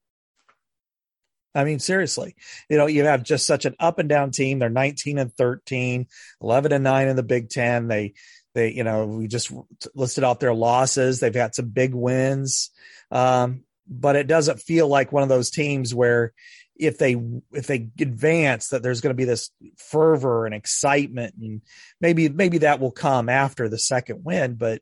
I 1.56 1.64
mean, 1.64 1.80
seriously, 1.80 2.36
you 2.70 2.78
know, 2.78 2.86
you 2.88 3.06
have 3.06 3.24
just 3.24 3.46
such 3.48 3.66
an 3.66 3.76
up 3.80 3.98
and 3.98 4.10
down 4.10 4.32
team. 4.32 4.60
They're 4.60 4.70
19 4.70 5.18
and 5.18 5.34
13, 5.34 6.08
11 6.42 6.72
and 6.74 6.84
9 6.84 7.08
in 7.08 7.16
the 7.16 7.24
Big 7.24 7.50
Ten. 7.50 7.88
They, 7.88 8.14
they, 8.54 8.72
you 8.74 8.84
know, 8.84 9.06
we 9.06 9.28
just 9.28 9.52
listed 9.96 10.24
off 10.24 10.40
their 10.40 10.54
losses. 10.54 11.20
They've 11.20 11.34
had 11.34 11.56
some 11.56 11.70
big 11.70 11.94
wins. 11.94 12.72
Um, 13.10 13.64
but 13.88 14.16
it 14.16 14.28
doesn't 14.28 14.62
feel 14.62 14.88
like 14.88 15.12
one 15.12 15.24
of 15.24 15.30
those 15.30 15.50
teams 15.50 15.94
where 15.94 16.34
if 16.78 16.98
they 16.98 17.16
if 17.54 17.68
they 17.68 17.88
advance 18.00 18.70
that 18.70 18.84
there's 18.84 19.02
going 19.02 19.12
to 19.12 19.18
be 19.18 19.26
this 19.26 19.50
fervor 19.78 20.46
and 20.46 20.54
excitement 20.54 21.34
and 21.40 21.62
maybe 22.02 22.28
maybe 22.28 22.60
that 22.60 22.80
will 22.80 22.92
come 22.92 23.30
after 23.30 23.70
the 23.70 23.80
second 23.80 24.24
win 24.26 24.56
but 24.56 24.82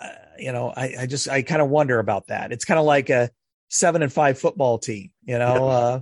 uh, 0.00 0.08
you 0.38 0.52
know 0.52 0.72
I, 0.74 0.94
I 1.00 1.06
just 1.06 1.28
i 1.28 1.42
kind 1.42 1.60
of 1.60 1.68
wonder 1.68 1.98
about 1.98 2.28
that 2.28 2.52
it's 2.52 2.64
kind 2.64 2.80
of 2.80 2.86
like 2.86 3.10
a 3.10 3.30
seven 3.68 4.02
and 4.02 4.12
five 4.12 4.38
football 4.38 4.78
team. 4.78 5.10
You 5.24 5.38
know, 5.38 5.68
uh, 5.68 6.00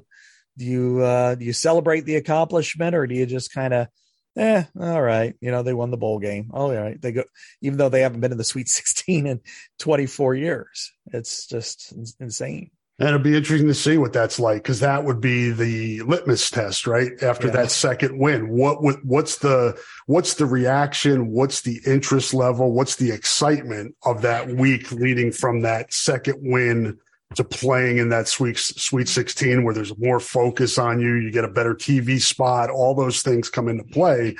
do 0.56 0.64
you 0.64 1.02
uh, 1.02 1.34
do 1.34 1.44
you 1.44 1.52
celebrate 1.52 2.04
the 2.04 2.16
accomplishment 2.16 2.94
or 2.94 3.06
do 3.06 3.14
you 3.14 3.26
just 3.26 3.52
kind 3.52 3.74
of, 3.74 3.88
eh, 4.36 4.64
all 4.80 5.02
right, 5.02 5.34
you 5.40 5.50
know, 5.50 5.62
they 5.62 5.74
won 5.74 5.90
the 5.90 5.96
bowl 5.96 6.18
game. 6.18 6.50
Oh, 6.52 6.74
all 6.74 6.82
right, 6.82 7.00
they 7.00 7.12
go, 7.12 7.24
even 7.60 7.78
though 7.78 7.88
they 7.88 8.00
haven't 8.00 8.20
been 8.20 8.32
in 8.32 8.38
the 8.38 8.44
Sweet 8.44 8.68
16 8.68 9.26
in 9.26 9.40
24 9.78 10.34
years. 10.34 10.92
It's 11.12 11.46
just 11.46 11.92
insane. 12.20 12.70
And 12.98 13.08
it'll 13.08 13.20
be 13.20 13.36
interesting 13.36 13.68
to 13.68 13.74
see 13.74 13.98
what 13.98 14.14
that's 14.14 14.40
like 14.40 14.62
because 14.62 14.80
that 14.80 15.04
would 15.04 15.20
be 15.20 15.50
the 15.50 16.00
litmus 16.00 16.48
test, 16.48 16.86
right? 16.86 17.12
After 17.22 17.48
yeah. 17.48 17.52
that 17.52 17.70
second 17.70 18.18
win, 18.18 18.48
what, 18.48 18.82
what 18.82 19.04
what's 19.04 19.36
the 19.36 19.78
what's 20.06 20.34
the 20.34 20.46
reaction? 20.46 21.30
What's 21.30 21.60
the 21.60 21.78
interest 21.84 22.32
level? 22.32 22.72
What's 22.72 22.96
the 22.96 23.10
excitement 23.10 23.94
of 24.02 24.22
that 24.22 24.48
week 24.48 24.90
leading 24.92 25.30
from 25.30 25.60
that 25.60 25.92
second 25.92 26.38
win 26.40 26.98
to 27.34 27.44
playing 27.44 27.98
in 27.98 28.08
that 28.10 28.28
sweet 28.28 28.56
sweet 28.56 29.08
16 29.08 29.64
where 29.64 29.74
there's 29.74 29.96
more 29.98 30.20
focus 30.20 30.78
on 30.78 31.00
you 31.00 31.14
you 31.14 31.30
get 31.30 31.44
a 31.44 31.48
better 31.48 31.74
tv 31.74 32.20
spot 32.20 32.70
all 32.70 32.94
those 32.94 33.22
things 33.22 33.48
come 33.48 33.68
into 33.68 33.84
play 33.84 34.34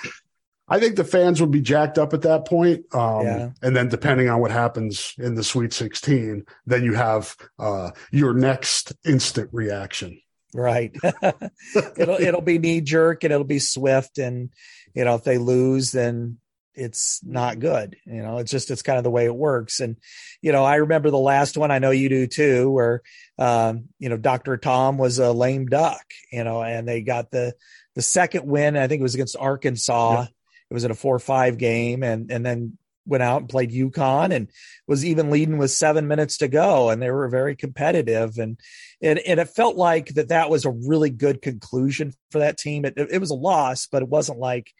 I 0.68 0.80
think 0.80 0.96
the 0.96 1.04
fans 1.04 1.40
would 1.40 1.52
be 1.52 1.60
jacked 1.60 1.96
up 1.96 2.12
at 2.12 2.22
that 2.22 2.44
point. 2.44 2.92
Um, 2.92 3.24
yeah. 3.24 3.50
And 3.62 3.76
then 3.76 3.88
depending 3.88 4.28
on 4.28 4.40
what 4.40 4.50
happens 4.50 5.14
in 5.16 5.36
the 5.36 5.44
Sweet 5.44 5.72
16, 5.72 6.44
then 6.66 6.82
you 6.82 6.94
have 6.94 7.36
uh, 7.58 7.92
your 8.10 8.34
next 8.34 8.92
instant 9.04 9.48
reaction. 9.52 10.20
Right. 10.54 10.96
it'll 11.96 12.16
it'll 12.16 12.40
be 12.40 12.58
knee 12.58 12.80
jerk 12.80 13.24
and 13.24 13.32
it'll 13.32 13.44
be 13.44 13.58
swift 13.58 14.18
and 14.18 14.50
you 14.94 15.04
know 15.04 15.14
if 15.14 15.24
they 15.24 15.36
lose 15.36 15.92
then 15.92 16.38
it's 16.76 17.20
not 17.24 17.58
good. 17.58 17.96
You 18.04 18.22
know, 18.22 18.38
it's 18.38 18.50
just 18.50 18.70
it's 18.70 18.82
kind 18.82 18.98
of 18.98 19.04
the 19.04 19.10
way 19.10 19.24
it 19.24 19.34
works. 19.34 19.80
And 19.80 19.96
you 20.42 20.52
know, 20.52 20.64
I 20.64 20.76
remember 20.76 21.10
the 21.10 21.18
last 21.18 21.56
one. 21.56 21.70
I 21.70 21.78
know 21.78 21.90
you 21.90 22.08
do 22.08 22.26
too, 22.26 22.70
where 22.70 23.02
um, 23.38 23.86
you 23.98 24.08
know 24.08 24.16
Dr. 24.16 24.56
Tom 24.58 24.98
was 24.98 25.18
a 25.18 25.32
lame 25.32 25.66
duck. 25.66 26.04
You 26.30 26.44
know, 26.44 26.62
and 26.62 26.86
they 26.86 27.00
got 27.02 27.30
the 27.30 27.54
the 27.94 28.02
second 28.02 28.46
win. 28.46 28.76
I 28.76 28.86
think 28.86 29.00
it 29.00 29.02
was 29.02 29.14
against 29.14 29.36
Arkansas. 29.38 30.26
It 30.70 30.74
was 30.74 30.84
in 30.84 30.90
a 30.90 30.94
four 30.94 31.18
five 31.18 31.58
game, 31.58 32.02
and 32.02 32.30
and 32.30 32.44
then 32.44 32.78
went 33.06 33.22
out 33.22 33.40
and 33.40 33.48
played 33.48 33.70
UConn 33.70 34.34
and 34.34 34.50
was 34.86 35.04
even 35.04 35.30
leading 35.30 35.58
with 35.58 35.70
seven 35.70 36.08
minutes 36.08 36.38
to 36.38 36.48
go, 36.48 36.90
and 36.90 37.00
they 37.00 37.10
were 37.10 37.28
very 37.28 37.56
competitive. 37.56 38.36
And 38.38 38.60
and, 39.00 39.18
and 39.20 39.40
it 39.40 39.48
felt 39.48 39.76
like 39.76 40.08
that 40.14 40.28
that 40.28 40.50
was 40.50 40.64
a 40.64 40.70
really 40.70 41.10
good 41.10 41.42
conclusion 41.42 42.12
for 42.30 42.40
that 42.40 42.58
team. 42.58 42.84
It, 42.84 42.94
it 42.96 43.20
was 43.20 43.30
a 43.30 43.34
loss, 43.34 43.86
but 43.86 44.02
it 44.02 44.08
wasn't 44.08 44.38
like 44.38 44.72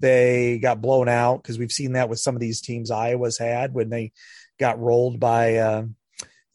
they 0.00 0.58
got 0.58 0.80
blown 0.80 1.08
out 1.08 1.42
because 1.42 1.58
we've 1.58 1.72
seen 1.72 1.92
that 1.92 2.08
with 2.08 2.20
some 2.20 2.34
of 2.34 2.40
these 2.40 2.60
teams 2.60 2.90
Iowa's 2.90 3.38
had 3.38 3.74
when 3.74 3.90
they 3.90 4.12
got 4.58 4.80
rolled 4.80 5.20
by 5.20 5.56
uh, 5.56 5.84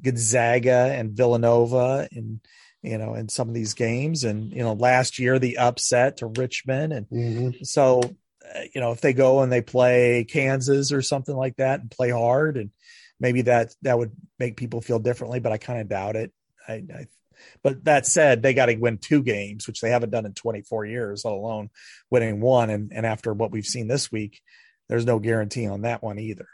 Gonzaga 0.02 0.94
and 0.94 1.16
Villanova 1.16 2.08
and 2.12 2.40
you 2.82 2.98
know 2.98 3.16
in 3.16 3.30
some 3.30 3.48
of 3.48 3.56
these 3.56 3.74
games 3.74 4.24
and 4.24 4.52
you 4.52 4.64
know 4.64 4.74
last 4.74 5.18
year 5.18 5.40
the 5.40 5.58
upset 5.58 6.18
to 6.18 6.28
Richmond 6.28 6.94
and 6.94 7.10
mm-hmm. 7.10 7.64
so 7.64 8.02
uh, 8.04 8.62
you 8.74 8.82
know 8.82 8.92
if 8.92 9.02
they 9.02 9.14
go 9.14 9.42
and 9.42 9.52
they 9.52 9.62
play 9.62 10.26
Kansas 10.26 10.92
or 10.92 11.02
something 11.02 11.36
like 11.36 11.56
that 11.58 11.80
and 11.80 11.90
play 11.90 12.10
hard 12.10 12.58
and 12.58 12.72
maybe 13.20 13.44
that 13.44 13.74
that 13.82 13.98
would 13.98 14.12
make 14.38 14.58
people 14.58 14.82
feel 14.82 15.00
differently 15.00 15.40
but 15.40 15.54
I 15.54 15.58
kind 15.58 15.80
of 15.80 15.88
doubt 15.88 16.18
it 16.18 16.34
I, 16.68 16.74
I 16.74 17.08
but 17.62 17.84
that 17.86 18.06
said, 18.06 18.42
they 18.42 18.54
got 18.54 18.68
to 18.68 18.76
win 18.76 18.98
two 18.98 19.24
games, 19.24 19.68
which 19.68 19.82
they 19.82 19.90
haven't 19.90 20.12
done 20.12 20.26
in 20.26 20.34
24 20.34 20.86
years, 20.86 21.26
let 21.26 21.34
alone 21.34 21.70
winning 22.10 22.42
one. 22.42 22.70
And, 22.70 22.92
and 22.94 23.06
after 23.06 23.34
what 23.34 23.52
we've 23.52 23.66
seen 23.66 23.88
this 23.88 24.12
week, 24.12 24.42
there's 24.90 25.06
no 25.06 25.20
guarantee 25.20 25.68
on 25.68 25.82
that 25.82 26.04
one 26.04 26.20
either. 26.20 26.48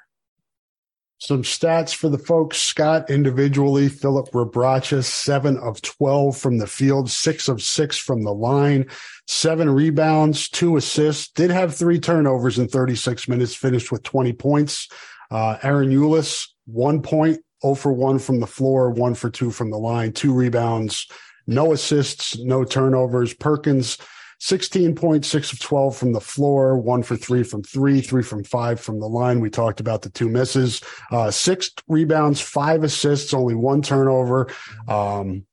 Some 1.21 1.43
stats 1.43 1.93
for 1.93 2.07
the 2.07 2.17
folks. 2.17 2.61
Scott 2.61 3.09
individually, 3.09 3.89
Filip 3.89 4.29
Rebraca, 4.31 5.03
seven 5.03 5.57
of 5.57 5.81
12 5.81 6.37
from 6.37 6.59
the 6.59 6.67
field, 6.67 7.11
six 7.11 7.49
of 7.49 7.61
six 7.61 7.97
from 7.97 8.23
the 8.23 8.33
line, 8.33 8.85
seven 9.27 9.69
rebounds, 9.69 10.47
two 10.47 10.77
assists, 10.77 11.29
did 11.29 11.51
have 11.51 11.75
three 11.75 11.99
turnovers 11.99 12.57
in 12.57 12.69
36 12.69 13.27
minutes, 13.27 13.53
finished 13.53 13.91
with 13.91 14.01
20 14.03 14.31
points. 14.33 14.87
Uh, 15.29 15.57
Ahron 15.57 15.93
Ulis, 15.93 16.47
one 16.65 17.01
point, 17.01 17.39
0 17.61 17.75
for 17.75 17.91
1 17.91 18.19
from 18.19 18.39
the 18.39 18.47
floor, 18.47 18.91
1 18.91 19.15
for 19.15 19.29
2 19.29 19.51
from 19.51 19.71
the 19.71 19.77
line, 19.77 20.11
two 20.11 20.33
rebounds, 20.33 21.07
no 21.47 21.73
assists, 21.73 22.37
no 22.37 22.63
turnovers. 22.63 23.33
Perkins, 23.33 23.97
16.6 24.39 25.53
of 25.53 25.59
12 25.59 25.97
from 25.97 26.13
the 26.13 26.21
floor, 26.21 26.77
1 26.77 27.03
for 27.03 27.17
3 27.17 27.43
from 27.43 27.63
3, 27.63 28.01
3 28.01 28.23
from 28.23 28.43
5 28.43 28.79
from 28.79 28.99
the 28.99 29.07
line. 29.07 29.39
We 29.39 29.49
talked 29.49 29.79
about 29.79 30.01
the 30.01 30.09
two 30.09 30.29
misses. 30.29 30.81
Uh, 31.11 31.31
six 31.31 31.71
rebounds, 31.87 32.39
five 32.39 32.83
assists, 32.83 33.33
only 33.33 33.55
one 33.55 33.81
turnover. 33.81 34.47
Um, 34.87 35.45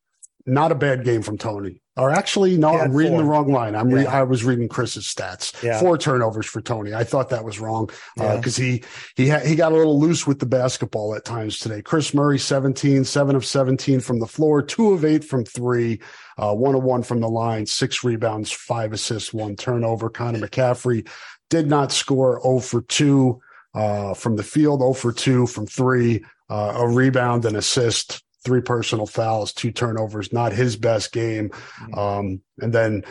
not 0.44 0.70
a 0.70 0.76
bad 0.76 1.04
game 1.04 1.22
from 1.22 1.38
Tony. 1.38 1.80
Or 1.98 2.10
actually, 2.10 2.58
no, 2.58 2.78
I'm 2.78 2.92
reading 2.92 3.14
four. 3.14 3.22
the 3.22 3.28
wrong 3.28 3.50
line. 3.50 3.74
I'm 3.74 3.88
re- 3.88 4.04
I 4.04 4.22
was 4.22 4.44
reading 4.44 4.68
Kris's 4.68 5.06
stats. 5.06 5.62
Yeah. 5.62 5.80
Four 5.80 5.96
turnovers 5.96 6.44
for 6.44 6.60
Tony. 6.60 6.92
I 6.92 7.04
thought 7.04 7.30
that 7.30 7.42
was 7.42 7.58
wrong 7.58 7.88
because 8.16 8.58
uh, 8.58 8.62
he 8.62 8.84
he 9.16 9.30
ha- 9.30 9.40
he 9.40 9.56
got 9.56 9.72
a 9.72 9.76
little 9.76 9.98
loose 9.98 10.26
with 10.26 10.38
the 10.38 10.44
basketball 10.44 11.14
at 11.14 11.24
times 11.24 11.58
today. 11.58 11.80
Kris 11.80 12.12
Murray, 12.12 12.38
17, 12.38 13.04
seven 13.04 13.34
of 13.34 13.46
17 13.46 14.00
from 14.00 14.20
the 14.20 14.26
floor, 14.26 14.60
two 14.60 14.92
of 14.92 15.06
eight 15.06 15.24
from 15.24 15.46
three, 15.46 16.00
uh, 16.36 16.54
one 16.54 16.74
of 16.74 16.82
one 16.82 17.02
from 17.02 17.20
the 17.20 17.30
line, 17.30 17.64
six 17.64 18.04
rebounds, 18.04 18.52
five 18.52 18.92
assists, 18.92 19.32
one 19.32 19.56
turnover. 19.56 20.10
Connor 20.10 20.40
McCaffery 20.40 21.08
did 21.48 21.66
not 21.66 21.92
score 21.92 22.42
0 22.42 22.58
for 22.58 22.82
two 22.82 23.40
uh, 23.74 24.12
from 24.12 24.36
the 24.36 24.42
field, 24.42 24.80
0 24.80 24.92
for 24.92 25.12
two 25.12 25.46
from 25.46 25.66
three, 25.66 26.22
uh, 26.50 26.74
a 26.76 26.86
rebound 26.86 27.46
and 27.46 27.56
assist 27.56 28.22
three 28.46 28.62
personal 28.62 29.06
fouls, 29.06 29.52
two 29.52 29.72
turnovers, 29.72 30.32
not 30.32 30.52
his 30.52 30.76
best 30.76 31.12
game. 31.12 31.50
Mm-hmm. 31.50 31.98
Um, 31.98 32.40
and 32.60 32.72
then 32.72 33.04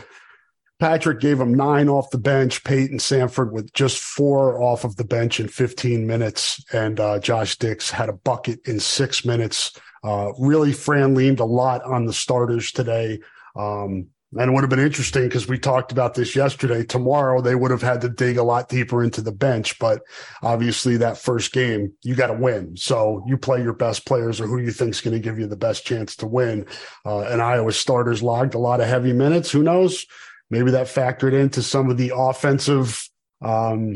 Patrick 0.80 1.20
gave 1.20 1.40
him 1.40 1.54
nine 1.54 1.90
off 1.90 2.10
the 2.10 2.18
bench. 2.18 2.64
Payton 2.64 2.98
Sandfort 2.98 3.52
with 3.52 3.72
just 3.74 4.02
four 4.02 4.62
off 4.62 4.86
of 4.86 4.96
the 4.96 5.04
bench 5.04 5.40
in 5.40 5.48
15 5.48 6.08
minutes. 6.08 6.64
And 6.74 7.00
uh, 7.00 7.20
Josh 7.20 7.58
Dix 7.58 7.92
had 7.92 8.10
a 8.10 8.14
bucket 8.14 8.66
in 8.66 8.80
six 8.80 9.26
minutes. 9.26 9.78
Uh, 10.04 10.32
really, 10.40 10.72
Fran 10.72 11.14
leaned 11.14 11.42
a 11.42 11.46
lot 11.46 11.84
on 11.84 12.06
the 12.06 12.14
starters 12.14 12.72
today. 12.72 13.20
Um, 13.56 14.08
and 14.38 14.50
it 14.50 14.54
would 14.54 14.64
have 14.64 14.70
been 14.70 14.80
interesting 14.80 15.24
because 15.24 15.48
we 15.48 15.58
talked 15.58 15.94
about 15.94 16.14
this 16.14 16.36
yesterday. 16.36 16.84
Tomorrow, 16.84 17.42
they 17.42 17.56
would 17.56 17.72
have 17.72 17.82
had 17.82 18.02
to 18.02 18.10
dig 18.10 18.38
a 18.38 18.44
lot 18.44 18.68
deeper 18.68 19.02
into 19.02 19.22
the 19.22 19.32
bench. 19.32 19.80
But 19.80 20.02
obviously, 20.44 20.98
that 20.98 21.18
first 21.18 21.54
game, 21.54 21.94
you 22.04 22.16
got 22.16 22.28
to 22.28 22.34
win. 22.34 22.76
So 22.76 23.24
you 23.26 23.38
play 23.38 23.64
your 23.64 23.74
best 23.74 24.06
players 24.06 24.42
or 24.42 24.48
who 24.48 24.60
you 24.60 24.72
think 24.72 24.92
is 24.92 25.02
going 25.02 25.14
to 25.14 25.22
give 25.22 25.40
you 25.40 25.48
the 25.48 25.56
best 25.56 25.86
chance 25.86 26.18
to 26.18 26.28
win. 26.28 26.66
Uh, 27.06 27.22
and 27.22 27.42
Iowa 27.42 27.72
starters 27.72 28.22
logged 28.22 28.56
a 28.56 28.60
lot 28.60 28.82
of 28.82 28.88
heavy 28.88 29.14
minutes. 29.14 29.52
Who 29.52 29.64
knows? 29.64 30.06
Maybe 30.50 30.72
that 30.72 30.88
factored 30.88 31.34
into 31.34 31.64
some 31.64 31.90
of 31.90 31.98
the 31.98 32.12
offensive, 32.16 33.08
um, 33.42 33.96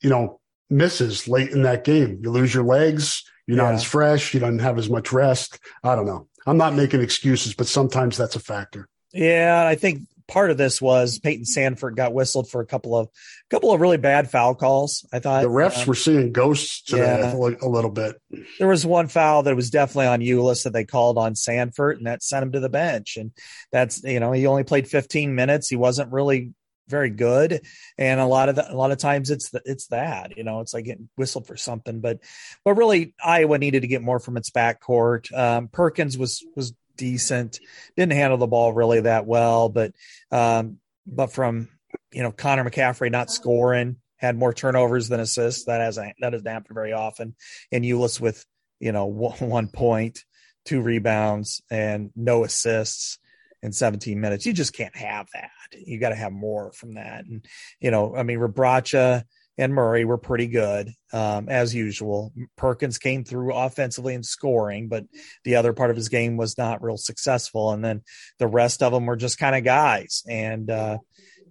you 0.00 0.10
know, 0.10 0.40
misses 0.70 1.28
late 1.28 1.50
in 1.50 1.62
that 1.62 1.84
game. 1.84 2.20
You 2.22 2.30
lose 2.30 2.54
your 2.54 2.64
legs. 2.64 3.24
You're 3.46 3.58
yeah. 3.58 3.64
not 3.64 3.74
as 3.74 3.84
fresh. 3.84 4.32
You 4.32 4.40
don't 4.40 4.58
have 4.60 4.78
as 4.78 4.88
much 4.88 5.12
rest. 5.12 5.58
I 5.84 5.94
don't 5.94 6.06
know. 6.06 6.28
I'm 6.46 6.56
not 6.56 6.74
making 6.74 7.02
excuses, 7.02 7.54
but 7.54 7.66
sometimes 7.66 8.16
that's 8.16 8.36
a 8.36 8.40
factor. 8.40 8.88
Yeah, 9.12 9.64
I 9.66 9.74
think 9.74 10.06
part 10.30 10.50
of 10.50 10.56
this 10.56 10.80
was 10.80 11.18
Payton 11.18 11.44
Sandfort 11.44 11.96
got 11.96 12.14
whistled 12.14 12.48
for 12.48 12.60
a 12.60 12.66
couple 12.66 12.96
of 12.96 13.08
a 13.08 13.54
couple 13.54 13.72
of 13.72 13.80
really 13.80 13.96
bad 13.96 14.30
foul 14.30 14.54
calls. 14.54 15.04
I 15.12 15.18
thought 15.18 15.42
the 15.42 15.48
refs 15.48 15.82
uh, 15.82 15.86
were 15.86 15.94
seeing 15.94 16.32
ghosts 16.32 16.82
today 16.82 17.20
yeah. 17.20 17.34
a 17.34 17.68
little 17.68 17.90
bit. 17.90 18.16
There 18.58 18.68
was 18.68 18.86
one 18.86 19.08
foul 19.08 19.42
that 19.42 19.56
was 19.56 19.70
definitely 19.70 20.06
on 20.06 20.20
Ulis 20.20 20.64
that 20.64 20.72
they 20.72 20.84
called 20.84 21.18
on 21.18 21.34
Sandfort, 21.34 21.96
and 21.96 22.06
that 22.06 22.22
sent 22.22 22.44
him 22.44 22.52
to 22.52 22.60
the 22.60 22.68
bench. 22.68 23.16
And 23.16 23.32
that's 23.72 24.02
you 24.04 24.20
know 24.20 24.32
he 24.32 24.46
only 24.46 24.64
played 24.64 24.88
15 24.88 25.34
minutes. 25.34 25.68
He 25.68 25.76
wasn't 25.76 26.12
really 26.12 26.52
very 26.88 27.10
good, 27.10 27.64
and 27.98 28.20
a 28.20 28.26
lot 28.26 28.48
of 28.48 28.56
the, 28.56 28.72
a 28.72 28.74
lot 28.74 28.92
of 28.92 28.98
times 28.98 29.30
it's 29.30 29.50
the, 29.50 29.62
it's 29.64 29.88
that 29.88 30.36
you 30.36 30.44
know 30.44 30.60
it's 30.60 30.72
like 30.72 30.84
getting 30.84 31.08
whistled 31.16 31.46
for 31.46 31.56
something. 31.56 32.00
But 32.00 32.20
but 32.64 32.74
really 32.74 33.14
Iowa 33.22 33.58
needed 33.58 33.82
to 33.82 33.88
get 33.88 34.02
more 34.02 34.20
from 34.20 34.36
its 34.36 34.50
backcourt. 34.50 35.36
Um, 35.36 35.68
Perkins 35.68 36.16
was 36.16 36.44
was 36.54 36.72
decent. 37.00 37.58
Didn't 37.96 38.12
handle 38.12 38.38
the 38.38 38.46
ball 38.46 38.72
really 38.72 39.00
that 39.00 39.26
well, 39.26 39.70
but 39.70 39.92
um, 40.30 40.76
but 41.06 41.32
from 41.32 41.68
you 42.12 42.22
know 42.22 42.30
Connor 42.30 42.68
McCaffery 42.68 43.10
not 43.10 43.30
scoring, 43.30 43.96
had 44.16 44.36
more 44.36 44.52
turnovers 44.52 45.08
than 45.08 45.18
assists. 45.18 45.64
That 45.64 45.80
has 45.80 45.96
that 45.96 46.14
doesn't 46.20 46.46
happen 46.46 46.74
very 46.74 46.92
often. 46.92 47.34
And 47.72 47.84
Ulis 47.84 48.20
with 48.20 48.44
you 48.78 48.92
know 48.92 49.06
one 49.40 49.68
point, 49.68 50.24
two 50.64 50.82
rebounds, 50.82 51.62
and 51.70 52.10
no 52.14 52.44
assists 52.44 53.18
in 53.62 53.72
17 53.72 54.20
minutes. 54.20 54.46
You 54.46 54.52
just 54.52 54.74
can't 54.74 54.96
have 54.96 55.26
that. 55.34 55.50
You 55.72 55.98
got 55.98 56.10
to 56.10 56.14
have 56.14 56.32
more 56.32 56.72
from 56.72 56.94
that. 56.94 57.24
And 57.24 57.44
you 57.80 57.90
know, 57.90 58.14
I 58.14 58.22
mean, 58.22 58.38
Rebraca 58.38 59.24
and 59.60 59.74
Murray 59.74 60.06
were 60.06 60.16
pretty 60.16 60.46
good 60.46 60.90
um, 61.12 61.48
as 61.50 61.74
usual. 61.74 62.32
Perkins 62.56 62.98
came 62.98 63.24
through 63.24 63.52
offensively 63.52 64.14
and 64.14 64.24
scoring, 64.24 64.88
but 64.88 65.04
the 65.44 65.56
other 65.56 65.74
part 65.74 65.90
of 65.90 65.96
his 65.96 66.08
game 66.08 66.38
was 66.38 66.56
not 66.56 66.82
real 66.82 66.96
successful. 66.96 67.72
And 67.72 67.84
then 67.84 68.02
the 68.38 68.46
rest 68.46 68.82
of 68.82 68.90
them 68.90 69.04
were 69.04 69.16
just 69.16 69.38
kind 69.38 69.54
of 69.54 69.62
guys. 69.62 70.22
And 70.26 70.70
uh, 70.70 70.98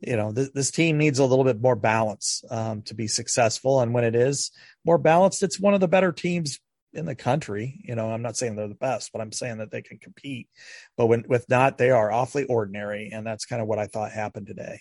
you 0.02 0.18
know, 0.18 0.34
th- 0.34 0.54
this 0.54 0.72
team 0.72 0.98
needs 0.98 1.20
a 1.20 1.26
little 1.26 1.46
bit 1.46 1.62
more 1.62 1.76
balance 1.76 2.44
um, 2.50 2.82
to 2.84 2.96
be 2.96 3.08
successful. 3.08 3.80
And 3.82 3.94
when 3.94 4.04
it 4.04 4.16
is 4.16 4.52
more 4.84 4.98
balanced, 4.98 5.44
it's 5.44 5.60
one 5.60 5.76
of 5.76 5.80
the 5.80 5.88
better 5.88 6.12
teams 6.12 6.60
in 6.94 7.06
the 7.06 7.16
country. 7.16 7.80
You 7.84 7.94
know, 7.94 8.10
I'm 8.10 8.24
not 8.24 8.38
saying 8.38 8.56
they're 8.56 8.68
the 8.68 8.74
best, 8.74 9.12
but 9.12 9.22
I'm 9.22 9.32
saying 9.32 9.60
that 9.60 9.70
they 9.70 9.84
can 9.84 10.00
compete. 10.00 10.50
But 10.98 11.08
when 11.08 11.26
with 11.28 11.48
not, 11.48 11.78
they 11.78 11.92
are 11.92 12.12
awfully 12.12 12.46
ordinary, 12.46 13.12
and 13.14 13.26
that's 13.26 13.46
kind 13.46 13.62
of 13.62 13.68
what 13.68 13.78
I 13.78 13.86
thought 13.86 14.12
happened 14.12 14.48
today. 14.48 14.80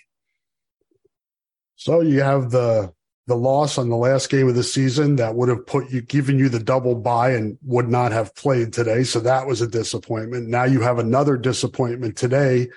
So 1.76 2.00
you 2.00 2.22
have 2.22 2.50
the 2.50 2.92
the 3.28 3.36
loss 3.36 3.76
on 3.76 3.90
the 3.90 3.96
last 3.96 4.30
game 4.30 4.48
of 4.48 4.54
the 4.54 4.62
season 4.62 5.16
that 5.16 5.34
would 5.34 5.50
have 5.50 5.66
put 5.66 5.90
you 5.90 6.00
given 6.00 6.38
you 6.38 6.48
the 6.48 6.58
double 6.58 6.94
bye 6.94 7.32
and 7.32 7.58
would 7.62 7.86
not 7.86 8.10
have 8.10 8.34
played 8.34 8.72
today. 8.72 9.04
So 9.04 9.20
that 9.20 9.46
was 9.46 9.60
a 9.60 9.68
disappointment. 9.68 10.48
Now 10.48 10.64
you 10.64 10.80
have 10.80 10.98
another 10.98 11.36
disappointment 11.36 12.16
today 12.16 12.70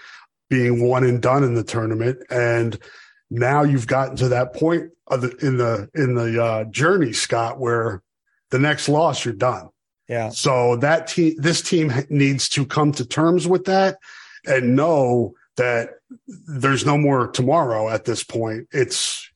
being 0.49 0.85
one 0.85 1.05
and 1.05 1.21
done 1.21 1.45
in 1.45 1.53
the 1.53 1.63
tournament. 1.63 2.19
And 2.29 2.77
now 3.29 3.63
you've 3.63 3.87
gotten 3.87 4.17
to 4.17 4.27
that 4.27 4.53
point 4.53 4.91
of 5.07 5.21
the, 5.21 5.33
in 5.37 5.55
the 5.55 5.89
in 5.95 6.15
the 6.15 6.43
uh, 6.43 6.63
journey, 6.65 7.13
Scott, 7.13 7.57
where 7.57 8.03
the 8.49 8.59
next 8.59 8.89
loss 8.89 9.23
you're 9.23 9.33
done. 9.33 9.69
Yeah. 10.09 10.29
So 10.29 10.75
that 10.77 11.07
team, 11.07 11.35
this 11.37 11.61
team 11.61 11.93
needs 12.09 12.49
to 12.49 12.65
come 12.65 12.91
to 12.93 13.05
terms 13.05 13.47
with 13.47 13.63
that 13.65 13.99
and 14.45 14.75
know 14.75 15.33
that 15.55 15.91
there's 16.27 16.85
no 16.85 16.97
more 16.97 17.27
tomorrow 17.29 17.87
at 17.87 18.03
this 18.03 18.21
point. 18.21 18.67
It's 18.73 19.31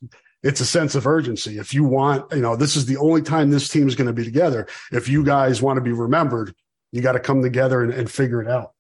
it's 0.46 0.62
a 0.62 0.66
sense 0.66 0.94
of 0.94 1.08
urgency. 1.08 1.58
If 1.58 1.74
you 1.74 1.84
want, 1.84 2.32
you 2.32 2.40
know, 2.40 2.56
this 2.56 2.76
is 2.76 2.86
the 2.86 2.98
only 2.98 3.24
time 3.24 3.50
this 3.50 3.68
team 3.68 3.88
is 3.88 3.96
going 3.96 4.06
to 4.08 4.14
be 4.14 4.24
together. 4.24 4.68
If 4.92 5.10
you 5.10 5.24
guys 5.24 5.60
want 5.60 5.78
to 5.78 5.82
be 5.82 5.92
remembered, 5.92 6.54
you 6.92 7.02
got 7.02 7.14
to 7.14 7.20
come 7.20 7.42
together 7.42 7.82
and, 7.82 7.92
and 7.92 8.10
figure 8.10 8.44
it 8.44 8.48
out. 8.48 8.72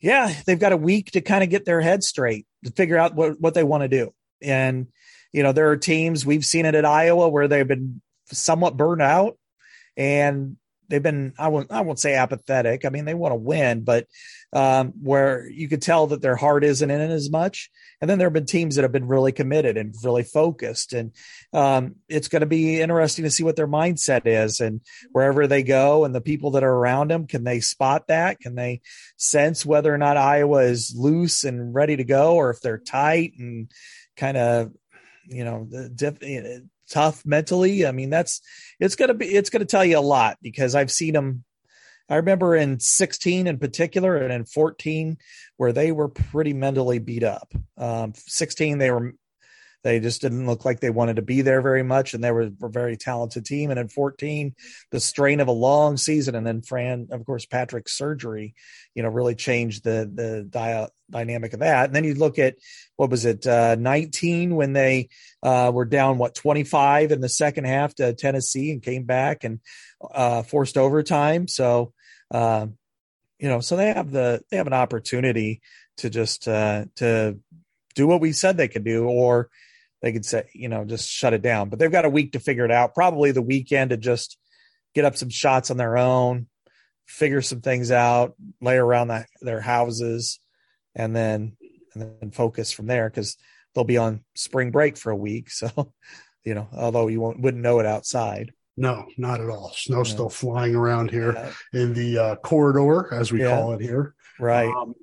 Yeah, 0.00 0.32
they've 0.46 0.58
got 0.58 0.72
a 0.72 0.76
week 0.76 1.10
to 1.12 1.20
kind 1.20 1.42
of 1.42 1.50
get 1.50 1.64
their 1.64 1.80
head 1.80 2.04
straight 2.04 2.46
to 2.64 2.70
figure 2.70 2.96
out 2.96 3.16
what, 3.16 3.40
what 3.40 3.54
they 3.54 3.64
want 3.64 3.82
to 3.82 3.88
do. 3.88 4.14
And, 4.40 4.86
you 5.32 5.42
know, 5.42 5.50
there 5.50 5.70
are 5.70 5.76
teams, 5.76 6.24
we've 6.24 6.44
seen 6.44 6.66
it 6.66 6.76
at 6.76 6.84
Iowa 6.84 7.28
where 7.28 7.48
they've 7.48 7.66
been 7.66 8.00
somewhat 8.26 8.76
burned 8.76 9.02
out 9.02 9.36
and 9.96 10.56
they've 10.88 11.02
been 11.02 11.32
I 11.38 11.48
won't 11.48 11.70
I 11.70 11.80
won't 11.80 11.98
say 11.98 12.14
apathetic. 12.14 12.84
I 12.84 12.90
mean 12.90 13.04
they 13.04 13.14
want 13.14 13.32
to 13.32 13.36
win, 13.36 13.82
but 13.82 14.06
um, 14.52 14.92
where 15.02 15.48
you 15.48 15.68
could 15.68 15.82
tell 15.82 16.06
that 16.08 16.22
their 16.22 16.36
heart 16.36 16.62
isn't 16.62 16.90
in 16.90 17.00
it 17.00 17.10
as 17.10 17.30
much. 17.30 17.70
And 18.00 18.08
then 18.08 18.18
there 18.18 18.26
have 18.26 18.34
been 18.34 18.46
teams 18.46 18.76
that 18.76 18.82
have 18.82 18.92
been 18.92 19.08
really 19.08 19.32
committed 19.32 19.76
and 19.76 19.94
really 20.04 20.22
focused, 20.22 20.92
and 20.92 21.12
um, 21.52 21.96
it's 22.08 22.28
going 22.28 22.40
to 22.40 22.46
be 22.46 22.80
interesting 22.80 23.24
to 23.24 23.30
see 23.30 23.42
what 23.42 23.56
their 23.56 23.68
mindset 23.68 24.22
is 24.26 24.60
and 24.60 24.80
wherever 25.12 25.46
they 25.46 25.62
go 25.62 26.04
and 26.04 26.14
the 26.14 26.20
people 26.20 26.52
that 26.52 26.64
are 26.64 26.74
around 26.74 27.10
them. 27.10 27.26
Can 27.26 27.44
they 27.44 27.60
spot 27.60 28.08
that? 28.08 28.40
Can 28.40 28.54
they 28.54 28.82
sense 29.16 29.64
whether 29.64 29.92
or 29.92 29.98
not 29.98 30.16
Iowa 30.16 30.64
is 30.64 30.94
loose 30.96 31.44
and 31.44 31.74
ready 31.74 31.96
to 31.96 32.04
go, 32.04 32.34
or 32.34 32.50
if 32.50 32.60
they're 32.60 32.78
tight 32.78 33.32
and 33.38 33.70
kind 34.16 34.36
of 34.36 34.72
you 35.26 35.44
know 35.44 35.66
the 35.68 35.88
tough 36.90 37.24
mentally? 37.24 37.86
I 37.86 37.92
mean 37.92 38.10
that's 38.10 38.40
it's 38.80 38.96
gonna 38.96 39.14
be 39.14 39.26
it's 39.26 39.50
gonna 39.50 39.64
tell 39.64 39.84
you 39.84 39.98
a 39.98 40.00
lot 40.00 40.38
because 40.42 40.74
I've 40.74 40.90
seen 40.90 41.14
them. 41.14 41.44
I 42.08 42.16
remember 42.16 42.54
in 42.54 42.80
16 42.80 43.46
in 43.46 43.58
particular, 43.58 44.16
and 44.16 44.30
in 44.30 44.44
14 44.44 45.16
where 45.56 45.72
they 45.72 45.90
were 45.90 46.08
pretty 46.08 46.52
mentally 46.52 46.98
beat 46.98 47.22
up. 47.22 47.52
Um, 47.78 48.12
16 48.14 48.78
they 48.78 48.90
were 48.90 49.14
they 49.84 50.00
just 50.00 50.22
didn't 50.22 50.46
look 50.46 50.64
like 50.64 50.80
they 50.80 50.88
wanted 50.88 51.16
to 51.16 51.22
be 51.22 51.42
there 51.42 51.60
very 51.60 51.82
much, 51.82 52.14
and 52.14 52.24
they 52.24 52.32
were 52.32 52.50
a 52.62 52.68
very 52.68 52.96
talented 52.96 53.44
team. 53.44 53.70
And 53.70 53.78
in 53.78 53.88
14, 53.88 54.54
the 54.90 54.98
strain 54.98 55.40
of 55.40 55.48
a 55.48 55.52
long 55.52 55.98
season, 55.98 56.34
and 56.34 56.46
then 56.46 56.62
Fran, 56.62 57.08
of 57.10 57.24
course, 57.26 57.44
Patrick's 57.44 57.96
surgery, 57.96 58.54
you 58.94 59.02
know, 59.02 59.10
really 59.10 59.34
changed 59.34 59.84
the 59.84 60.10
the 60.12 60.90
dynamic 61.10 61.52
of 61.52 61.60
that. 61.60 61.84
And 61.84 61.94
then 61.94 62.04
you 62.04 62.14
look 62.14 62.38
at 62.38 62.56
what 62.96 63.10
was 63.10 63.26
it, 63.26 63.46
uh, 63.46 63.76
19 63.76 64.56
when 64.56 64.72
they 64.72 65.10
uh, 65.42 65.70
were 65.72 65.84
down 65.84 66.16
what 66.16 66.34
25 66.34 67.12
in 67.12 67.20
the 67.20 67.28
second 67.28 67.64
half 67.64 67.94
to 67.96 68.14
Tennessee 68.14 68.70
and 68.70 68.82
came 68.82 69.04
back 69.04 69.44
and 69.44 69.60
uh, 70.14 70.42
forced 70.42 70.78
overtime. 70.78 71.46
So, 71.46 71.92
uh, 72.30 72.68
you 73.38 73.48
know, 73.50 73.60
so 73.60 73.76
they 73.76 73.88
have 73.88 74.10
the 74.10 74.40
they 74.50 74.56
have 74.56 74.66
an 74.66 74.72
opportunity 74.72 75.60
to 75.98 76.08
just 76.08 76.48
uh, 76.48 76.86
to 76.96 77.38
do 77.94 78.06
what 78.06 78.22
we 78.22 78.32
said 78.32 78.56
they 78.56 78.68
could 78.68 78.84
do, 78.84 79.04
or 79.04 79.50
they 80.04 80.12
could 80.12 80.26
say, 80.26 80.44
you 80.52 80.68
know, 80.68 80.84
just 80.84 81.08
shut 81.08 81.32
it 81.32 81.40
down. 81.40 81.70
But 81.70 81.78
they've 81.78 81.90
got 81.90 82.04
a 82.04 82.10
week 82.10 82.32
to 82.32 82.38
figure 82.38 82.66
it 82.66 82.70
out. 82.70 82.94
Probably 82.94 83.30
the 83.30 83.40
weekend 83.40 83.88
to 83.88 83.96
just 83.96 84.36
get 84.94 85.06
up 85.06 85.16
some 85.16 85.30
shots 85.30 85.70
on 85.70 85.78
their 85.78 85.96
own, 85.96 86.46
figure 87.06 87.40
some 87.40 87.62
things 87.62 87.90
out, 87.90 88.34
lay 88.60 88.76
around 88.76 89.08
the, 89.08 89.24
their 89.40 89.62
houses, 89.62 90.40
and 90.94 91.16
then 91.16 91.56
and 91.94 92.16
then 92.20 92.30
focus 92.32 92.70
from 92.70 92.86
there 92.86 93.08
because 93.08 93.38
they'll 93.74 93.84
be 93.84 93.96
on 93.96 94.22
spring 94.34 94.70
break 94.70 94.98
for 94.98 95.10
a 95.10 95.16
week. 95.16 95.48
So, 95.50 95.94
you 96.44 96.54
know, 96.54 96.68
although 96.76 97.08
you 97.08 97.22
wouldn't 97.22 97.62
know 97.62 97.80
it 97.80 97.86
outside. 97.86 98.52
No, 98.76 99.06
not 99.16 99.40
at 99.40 99.48
all. 99.48 99.72
Snow 99.74 99.98
yeah. 99.98 100.02
still 100.02 100.28
flying 100.28 100.74
around 100.74 101.10
here 101.10 101.32
yeah. 101.32 101.80
in 101.80 101.94
the 101.94 102.18
uh, 102.18 102.36
corridor, 102.36 103.14
as 103.14 103.32
we 103.32 103.40
yeah. 103.40 103.56
call 103.56 103.72
it 103.72 103.80
here. 103.80 104.14
Right. 104.38 104.68
Um, 104.68 104.94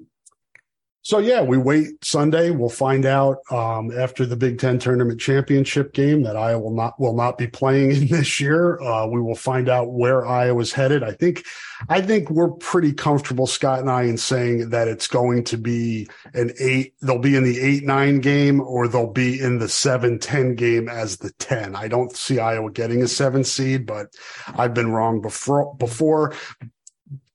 so 1.03 1.17
yeah, 1.17 1.41
we 1.41 1.57
wait 1.57 2.05
Sunday. 2.05 2.51
We'll 2.51 2.69
find 2.69 3.05
out 3.05 3.37
um, 3.49 3.91
after 3.91 4.23
the 4.23 4.35
Big 4.35 4.59
Ten 4.59 4.77
tournament 4.77 5.19
championship 5.19 5.93
game 5.93 6.21
that 6.23 6.35
Iowa 6.35 6.61
will 6.61 6.75
not 6.75 6.99
will 6.99 7.15
not 7.15 7.39
be 7.39 7.47
playing 7.47 7.91
in 7.95 8.07
this 8.07 8.39
year. 8.39 8.79
Uh, 8.79 9.07
we 9.07 9.19
will 9.19 9.35
find 9.35 9.67
out 9.67 9.91
where 9.91 10.27
Iowa's 10.27 10.71
headed. 10.71 11.01
I 11.03 11.13
think, 11.13 11.43
I 11.89 12.01
think 12.01 12.29
we're 12.29 12.51
pretty 12.51 12.93
comfortable, 12.93 13.47
Scott 13.47 13.79
and 13.79 13.89
I, 13.89 14.03
in 14.03 14.17
saying 14.17 14.69
that 14.69 14.87
it's 14.87 15.07
going 15.07 15.43
to 15.45 15.57
be 15.57 16.07
an 16.35 16.51
eight. 16.59 16.93
They'll 17.01 17.17
be 17.17 17.35
in 17.35 17.43
the 17.43 17.59
eight 17.59 17.83
nine 17.83 18.19
game, 18.19 18.61
or 18.61 18.87
they'll 18.87 19.11
be 19.11 19.39
in 19.39 19.57
the 19.57 19.69
seven 19.69 20.19
ten 20.19 20.53
game 20.53 20.87
as 20.87 21.17
the 21.17 21.31
ten. 21.39 21.75
I 21.75 21.87
don't 21.87 22.15
see 22.15 22.39
Iowa 22.39 22.71
getting 22.71 23.01
a 23.01 23.07
seven 23.07 23.43
seed, 23.43 23.87
but 23.87 24.13
I've 24.55 24.75
been 24.75 24.91
wrong 24.91 25.19
before. 25.19 25.75
Before, 25.75 26.33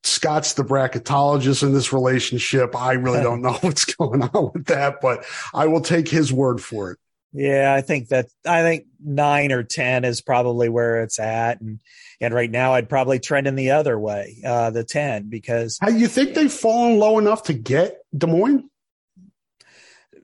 Scott's 0.07 0.55
the 0.55 0.65
bracketologist 0.65 1.63
in 1.63 1.73
this 1.73 1.93
relationship. 1.93 2.77
I 2.77 2.93
really 2.93 3.23
don't 3.23 3.43
know 3.43 3.53
what's 3.61 3.85
going 3.85 4.23
on 4.23 4.53
with 4.55 4.67
that, 4.67 5.01
but 5.01 5.25
I 5.53 5.67
will 5.67 5.81
take 5.81 6.09
his 6.09 6.33
word 6.33 6.63
for 6.63 6.93
it. 6.93 6.99
Yeah, 7.33 7.75
I 7.75 7.83
think 7.83 8.09
that 8.09 8.29
I 8.47 8.63
think 8.63 8.87
nine 9.05 9.53
or 9.53 9.63
ten 9.63 10.05
is 10.05 10.23
probably 10.23 10.69
where 10.69 11.03
it's 11.03 11.19
at, 11.19 11.61
and 11.61 11.81
and 12.21 12.33
right 12.33 12.51
now 12.51 12.73
I'd 12.73 12.89
probably 12.89 13.19
trend 13.19 13.47
in 13.47 13.57
the 13.57 13.73
other 13.73 13.99
way, 13.99 14.39
uh, 14.45 14.71
the 14.71 14.85
ten, 14.85 15.29
because 15.29 15.77
How, 15.81 15.91
you 15.91 16.09
think 16.09 16.35
they've 16.35 16.51
fallen 16.51 16.99
low 16.99 17.19
enough 17.19 17.43
to 17.45 17.53
get 17.53 17.99
Des 18.17 18.27
Moines? 18.27 18.71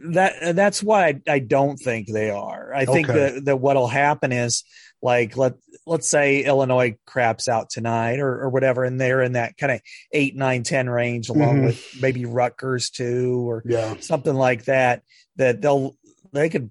That 0.04 0.56
that's 0.56 0.82
why 0.82 1.08
I, 1.08 1.20
I 1.28 1.38
don't 1.40 1.76
think 1.76 2.08
they 2.10 2.30
are. 2.30 2.72
I 2.72 2.86
think 2.86 3.08
that 3.08 3.44
that 3.44 3.58
what'll 3.58 3.88
happen 3.88 4.32
is 4.32 4.64
like 5.02 5.36
let 5.36 5.54
let's 5.84 6.08
say 6.08 6.44
Illinois 6.44 6.96
craps 7.06 7.48
out 7.48 7.70
tonight 7.70 8.20
or, 8.20 8.42
or 8.42 8.48
whatever, 8.48 8.84
and 8.84 9.00
they're 9.00 9.22
in 9.22 9.32
that 9.32 9.56
kind 9.56 9.72
of 9.72 9.80
eight, 10.12 10.36
nine, 10.36 10.62
ten 10.62 10.88
range, 10.88 11.28
along 11.28 11.56
mm-hmm. 11.56 11.66
with 11.66 11.96
maybe 12.00 12.24
Rutgers 12.24 12.90
too, 12.90 13.48
or 13.48 13.62
yeah. 13.66 13.96
something 14.00 14.34
like 14.34 14.64
that. 14.66 15.02
That 15.36 15.60
they'll 15.60 15.96
they 16.32 16.48
could 16.48 16.70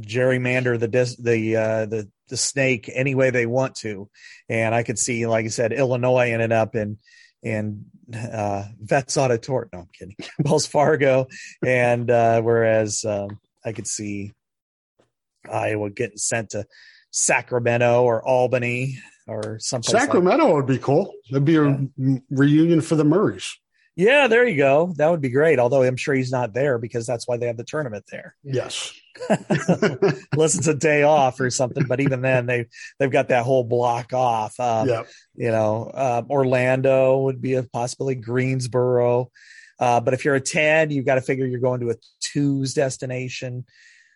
gerrymander 0.00 0.78
the 0.78 0.88
the 1.20 1.56
uh, 1.56 1.86
the 1.86 2.08
the 2.28 2.36
snake 2.36 2.90
any 2.92 3.14
way 3.14 3.30
they 3.30 3.46
want 3.46 3.76
to, 3.76 4.10
and 4.48 4.74
I 4.74 4.82
could 4.82 4.98
see, 4.98 5.26
like 5.26 5.44
I 5.44 5.48
said, 5.48 5.72
Illinois 5.72 6.32
ended 6.32 6.52
up 6.52 6.74
in 6.74 6.98
in 7.42 7.84
uh, 8.14 8.64
Vets 8.80 9.16
Auditorium. 9.16 9.70
No, 9.72 9.78
I'm 9.80 9.88
kidding, 9.96 10.16
Wells 10.44 10.66
Fargo, 10.66 11.28
and 11.64 12.10
uh, 12.10 12.40
whereas 12.42 13.04
um, 13.04 13.38
I 13.64 13.72
could 13.72 13.86
see 13.86 14.32
Iowa 15.50 15.90
getting 15.90 16.16
sent 16.16 16.50
to 16.50 16.66
Sacramento 17.12 18.02
or 18.02 18.26
Albany 18.26 18.98
or 19.28 19.58
something. 19.60 19.92
Sacramento 19.92 20.46
like 20.46 20.54
would 20.54 20.66
be 20.66 20.78
cool. 20.78 21.12
It'd 21.30 21.44
be 21.44 21.56
a 21.56 21.88
yeah. 21.96 22.18
reunion 22.30 22.80
for 22.80 22.96
the 22.96 23.04
Murrays. 23.04 23.56
Yeah, 23.94 24.26
there 24.26 24.48
you 24.48 24.56
go. 24.56 24.94
That 24.96 25.10
would 25.10 25.20
be 25.20 25.28
great. 25.28 25.58
Although 25.58 25.82
I'm 25.82 25.98
sure 25.98 26.14
he's 26.14 26.32
not 26.32 26.54
there 26.54 26.78
because 26.78 27.06
that's 27.06 27.28
why 27.28 27.36
they 27.36 27.46
have 27.46 27.58
the 27.58 27.64
tournament 27.64 28.06
there. 28.10 28.34
Yes. 28.42 28.92
Unless 29.28 30.56
it's 30.56 30.66
a 30.66 30.74
day 30.74 31.02
off 31.02 31.38
or 31.40 31.50
something. 31.50 31.84
But 31.86 32.00
even 32.00 32.22
then, 32.22 32.46
they 32.46 32.66
they've 32.98 33.10
got 33.10 33.28
that 33.28 33.44
whole 33.44 33.64
block 33.64 34.14
off. 34.14 34.58
Um, 34.58 34.88
yeah. 34.88 35.02
You 35.34 35.50
know, 35.50 35.90
um, 35.92 36.30
Orlando 36.30 37.18
would 37.18 37.42
be 37.42 37.54
a 37.54 37.64
possibly 37.64 38.14
Greensboro. 38.14 39.30
Uh, 39.78 40.00
but 40.00 40.14
if 40.14 40.24
you're 40.24 40.36
a 40.36 40.40
10, 40.40 40.90
you've 40.90 41.06
got 41.06 41.16
to 41.16 41.20
figure 41.20 41.44
you're 41.44 41.60
going 41.60 41.80
to 41.80 41.90
a 41.90 41.96
twos 42.20 42.72
destination. 42.72 43.66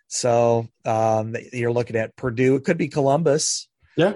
So 0.09 0.69
um, 0.85 1.37
you're 1.53 1.73
looking 1.73 1.97
at 1.97 2.17
Purdue. 2.17 2.57
It 2.57 2.65
could 2.65 2.79
be 2.79 2.89
Columbus. 2.89 3.69
Yeah. 3.97 4.15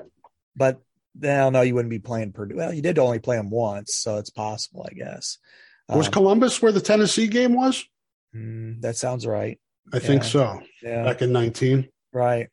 But 0.57 0.81
now, 1.19 1.51
no, 1.51 1.63
you 1.63 1.75
wouldn't 1.75 1.91
be 1.91 1.99
playing 1.99 2.33
Purdue. 2.33 2.57
Well, 2.57 2.73
you 2.73 2.83
did 2.83 2.99
only 2.99 3.19
play 3.19 3.37
them 3.37 3.51
once, 3.51 3.95
so 3.95 4.19
it's 4.19 4.31
possible, 4.31 4.87
I 4.89 4.95
guess. 4.95 5.39
Was 5.89 6.07
um, 6.07 6.13
Columbus 6.13 6.63
where 6.63 6.73
the 6.73 6.81
Tennessee 6.81 7.27
game 7.27 7.55
was? 7.55 7.85
Mm, 8.35 8.81
that 8.83 8.97
sounds 8.97 9.27
right. 9.27 9.59
I 9.93 9.97
yeah. 9.97 10.03
think 10.03 10.25
so. 10.25 10.61
Yeah. 10.83 11.05
Back 11.05 11.23
in 11.23 11.33
19. 11.33 11.89
Right. 12.13 12.49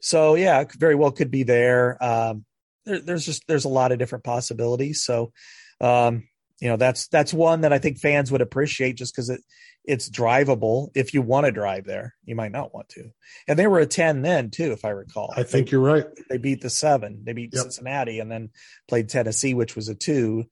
So, 0.00 0.34
yeah, 0.34 0.64
very 0.76 0.94
well 0.94 1.10
could 1.10 1.30
be 1.30 1.42
there. 1.42 2.02
Um, 2.04 2.44
there. 2.84 3.00
There's 3.00 3.24
just, 3.24 3.46
there's 3.48 3.64
a 3.64 3.70
lot 3.70 3.92
of 3.92 3.98
different 3.98 4.24
possibilities. 4.24 5.02
So, 5.04 5.32
um, 5.80 6.28
you 6.60 6.68
know, 6.68 6.76
that's, 6.76 7.08
that's 7.08 7.32
one 7.32 7.62
that 7.62 7.72
I 7.72 7.78
think 7.78 7.98
fans 7.98 8.30
would 8.30 8.40
appreciate 8.42 8.96
just 8.96 9.14
because 9.14 9.30
it, 9.30 9.40
it's 9.86 10.10
drivable 10.10 10.90
if 10.94 11.14
you 11.14 11.22
want 11.22 11.46
to 11.46 11.52
drive 11.52 11.84
there. 11.84 12.14
You 12.24 12.34
might 12.34 12.52
not 12.52 12.74
want 12.74 12.88
to. 12.90 13.10
And 13.46 13.58
they 13.58 13.66
were 13.66 13.78
a 13.78 13.86
10 13.86 14.22
then 14.22 14.50
too, 14.50 14.72
if 14.72 14.84
I 14.84 14.90
recall. 14.90 15.32
I 15.36 15.44
think 15.44 15.68
they, 15.68 15.72
you're 15.72 15.80
right. 15.80 16.06
They 16.28 16.38
beat 16.38 16.60
the 16.60 16.70
seven. 16.70 17.22
They 17.24 17.32
beat 17.32 17.50
yep. 17.52 17.62
Cincinnati 17.62 18.20
and 18.20 18.30
then 18.30 18.50
played 18.88 19.08
Tennessee, 19.08 19.54
which 19.54 19.76
was 19.76 19.88
a 19.88 19.94
two. 19.94 20.44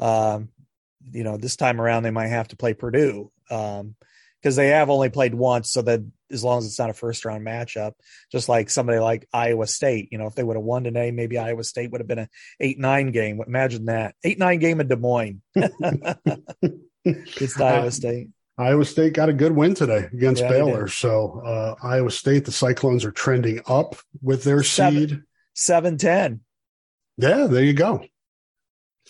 Um, 0.00 0.48
you 1.12 1.24
know, 1.24 1.36
this 1.36 1.56
time 1.56 1.80
around 1.80 2.02
they 2.02 2.10
might 2.10 2.28
have 2.28 2.48
to 2.48 2.56
play 2.56 2.74
Purdue. 2.74 3.30
Um, 3.50 3.94
because 4.40 4.56
they 4.56 4.68
have 4.68 4.88
only 4.88 5.10
played 5.10 5.34
once, 5.34 5.70
so 5.70 5.82
that 5.82 6.00
as 6.30 6.42
long 6.42 6.58
as 6.58 6.66
it's 6.66 6.78
not 6.78 6.88
a 6.88 6.94
first 6.94 7.26
round 7.26 7.46
matchup, 7.46 7.92
just 8.32 8.48
like 8.48 8.70
somebody 8.70 8.98
like 8.98 9.28
Iowa 9.34 9.66
State, 9.66 10.08
you 10.10 10.16
know, 10.18 10.26
if 10.26 10.34
they 10.34 10.42
would 10.42 10.56
have 10.56 10.64
won 10.64 10.84
today, 10.84 11.10
maybe 11.10 11.36
Iowa 11.36 11.62
State 11.62 11.90
would 11.90 12.00
have 12.00 12.08
been 12.08 12.20
an 12.20 12.28
eight 12.58 12.78
nine 12.78 13.10
game. 13.10 13.42
Imagine 13.46 13.84
that 13.86 14.14
eight 14.24 14.38
nine 14.38 14.58
game 14.58 14.80
in 14.80 14.88
Des 14.88 14.96
Moines. 14.96 15.42
it's 17.04 17.60
Iowa 17.60 17.90
State. 17.90 18.28
Iowa 18.60 18.84
State 18.84 19.14
got 19.14 19.30
a 19.30 19.32
good 19.32 19.52
win 19.52 19.74
today 19.74 20.08
against 20.12 20.42
yeah, 20.42 20.50
Baylor. 20.50 20.86
So 20.86 21.40
uh, 21.44 21.74
Iowa 21.82 22.10
State, 22.10 22.44
the 22.44 22.52
Cyclones 22.52 23.06
are 23.06 23.10
trending 23.10 23.62
up 23.66 23.96
with 24.22 24.44
their 24.44 24.62
seven, 24.62 25.08
seed. 25.08 25.22
Seven 25.54 25.96
ten. 25.96 26.40
Yeah, 27.16 27.46
there 27.46 27.64
you 27.64 27.72
go. 27.72 28.04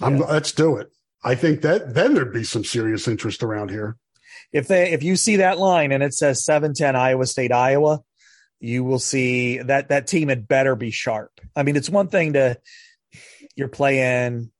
Yeah. 0.01 0.09
let's 0.09 0.53
do 0.53 0.77
it. 0.77 0.91
I 1.25 1.35
think 1.35 1.63
that 1.63 1.95
then 1.95 2.15
there'd 2.15 2.33
be 2.33 2.45
some 2.45 2.65
serious 2.65 3.09
interest 3.09 3.43
around 3.43 3.71
here. 3.71 3.97
If 4.53 4.69
they 4.69 4.93
if 4.93 5.03
you 5.03 5.17
see 5.17 5.37
that 5.37 5.59
line 5.59 5.91
and 5.91 6.03
it 6.03 6.15
says 6.15 6.45
seven 6.45 6.73
ten 6.73 6.95
Iowa 6.95 7.27
State 7.27 7.53
Iowa, 7.53 8.01
you 8.61 8.85
will 8.85 8.99
see 9.01 9.59
that 9.59 9.89
that 9.89 10.07
team 10.07 10.29
had 10.29 10.47
better 10.47 10.77
be 10.77 10.93
sharp. 10.93 11.41
I 11.57 11.65
mean, 11.65 11.77
it's 11.77 11.91
one 11.91 12.09
thing 12.09 12.35
to 12.35 12.57
you're 13.57 13.69
playing 13.69 14.53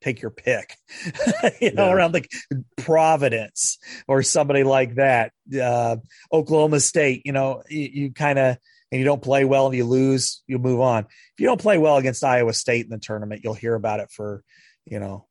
take 0.00 0.22
your 0.22 0.30
pick, 0.30 0.76
you 1.60 1.72
know, 1.72 1.86
yeah. 1.86 1.92
around 1.92 2.14
like 2.14 2.30
Providence 2.76 3.78
or 4.08 4.22
somebody 4.22 4.64
like 4.64 4.94
that, 4.94 5.32
uh, 5.60 5.96
Oklahoma 6.32 6.80
State, 6.80 7.22
you 7.24 7.32
know, 7.32 7.62
you, 7.68 7.88
you 7.92 8.12
kind 8.12 8.38
of, 8.38 8.56
and 8.92 8.98
you 8.98 9.04
don't 9.04 9.22
play 9.22 9.44
well 9.44 9.66
and 9.66 9.76
you 9.76 9.84
lose, 9.84 10.42
you 10.46 10.58
move 10.58 10.80
on. 10.80 11.04
If 11.04 11.40
you 11.40 11.46
don't 11.46 11.60
play 11.60 11.78
well 11.78 11.96
against 11.96 12.24
Iowa 12.24 12.52
State 12.52 12.84
in 12.84 12.90
the 12.90 12.98
tournament, 12.98 13.42
you'll 13.44 13.54
hear 13.54 13.74
about 13.74 14.00
it 14.00 14.10
for, 14.10 14.42
you 14.84 14.98
know, 14.98 15.26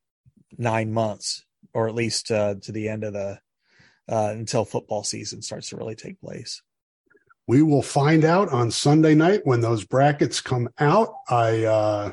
nine 0.58 0.94
months 0.94 1.44
or 1.74 1.88
at 1.88 1.96
least 1.96 2.32
uh, 2.32 2.56
to 2.62 2.72
the 2.72 2.90
end 2.90 3.04
of 3.04 3.14
the, 3.14 3.40
uh, 4.08 4.30
until 4.32 4.66
football 4.66 5.04
season 5.04 5.42
starts 5.42 5.70
to 5.70 5.78
really 5.78 5.96
take 5.96 6.20
place. 6.22 6.62
We 7.48 7.62
will 7.64 7.82
find 7.82 8.24
out 8.26 8.50
on 8.50 8.72
Sunday 8.72 9.16
night 9.16 9.42
when 9.44 9.62
those 9.62 9.84
brackets 9.84 10.40
come 10.40 10.70
out. 10.80 11.14
I, 11.28 11.64
uh, 11.64 12.12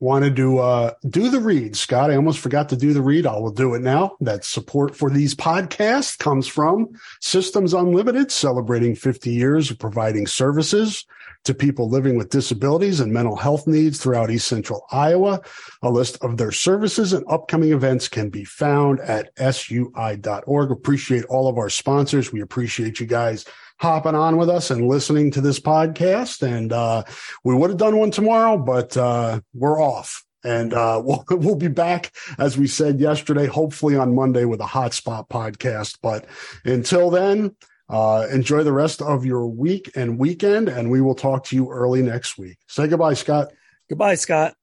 wanted 0.00 0.36
to 0.36 0.58
uh, 0.58 0.92
do 1.08 1.28
the 1.28 1.40
read, 1.40 1.76
Scott. 1.76 2.10
I 2.10 2.16
almost 2.16 2.38
forgot 2.38 2.68
to 2.68 2.76
do 2.76 2.92
the 2.92 3.02
read. 3.02 3.26
I 3.26 3.36
will 3.36 3.50
do 3.50 3.74
it 3.74 3.82
now. 3.82 4.16
That 4.20 4.44
support 4.44 4.96
for 4.96 5.10
these 5.10 5.34
podcasts 5.34 6.16
comes 6.16 6.46
from 6.46 6.88
Systems 7.20 7.74
Unlimited, 7.74 8.30
celebrating 8.30 8.94
50 8.94 9.30
years 9.30 9.70
of 9.70 9.78
providing 9.78 10.26
services 10.26 11.04
to 11.44 11.54
people 11.54 11.88
living 11.88 12.16
with 12.16 12.30
disabilities 12.30 13.00
and 13.00 13.12
mental 13.12 13.36
health 13.36 13.66
needs 13.66 13.98
throughout 13.98 14.30
East 14.30 14.48
Central 14.48 14.84
Iowa. 14.90 15.40
A 15.82 15.90
list 15.90 16.22
of 16.22 16.36
their 16.36 16.52
services 16.52 17.12
and 17.12 17.24
upcoming 17.28 17.72
events 17.72 18.08
can 18.08 18.28
be 18.28 18.44
found 18.44 19.00
at 19.00 19.30
sui.org. 19.52 20.70
Appreciate 20.70 21.24
all 21.24 21.48
of 21.48 21.58
our 21.58 21.70
sponsors. 21.70 22.32
We 22.32 22.40
appreciate 22.40 23.00
you 23.00 23.06
guys 23.06 23.44
hopping 23.78 24.14
on 24.14 24.36
with 24.36 24.48
us 24.48 24.70
and 24.70 24.88
listening 24.88 25.30
to 25.32 25.40
this 25.40 25.60
podcast. 25.60 26.42
And 26.42 26.72
uh, 26.72 27.04
we 27.44 27.54
would 27.54 27.70
have 27.70 27.78
done 27.78 27.96
one 27.96 28.10
tomorrow, 28.10 28.58
but 28.58 28.96
uh, 28.96 29.40
we're 29.54 29.80
off. 29.80 30.24
And 30.44 30.72
uh, 30.72 31.00
we'll, 31.04 31.24
we'll 31.30 31.56
be 31.56 31.68
back, 31.68 32.12
as 32.38 32.58
we 32.58 32.66
said 32.66 33.00
yesterday, 33.00 33.46
hopefully 33.46 33.96
on 33.96 34.14
Monday 34.14 34.44
with 34.44 34.60
a 34.60 34.64
hotspot 34.64 35.28
podcast. 35.28 35.98
But 36.02 36.26
until 36.64 37.10
then, 37.10 37.56
uh, 37.88 38.26
enjoy 38.30 38.64
the 38.64 38.72
rest 38.72 39.00
of 39.00 39.24
your 39.24 39.46
week 39.46 39.90
and 39.94 40.18
weekend, 40.18 40.68
and 40.68 40.90
we 40.90 41.00
will 41.00 41.14
talk 41.14 41.44
to 41.44 41.56
you 41.56 41.70
early 41.70 42.02
next 42.02 42.36
week. 42.36 42.58
Say 42.66 42.86
goodbye, 42.86 43.14
Scott. 43.14 43.48
Goodbye, 43.88 44.16
Scott. 44.16 44.57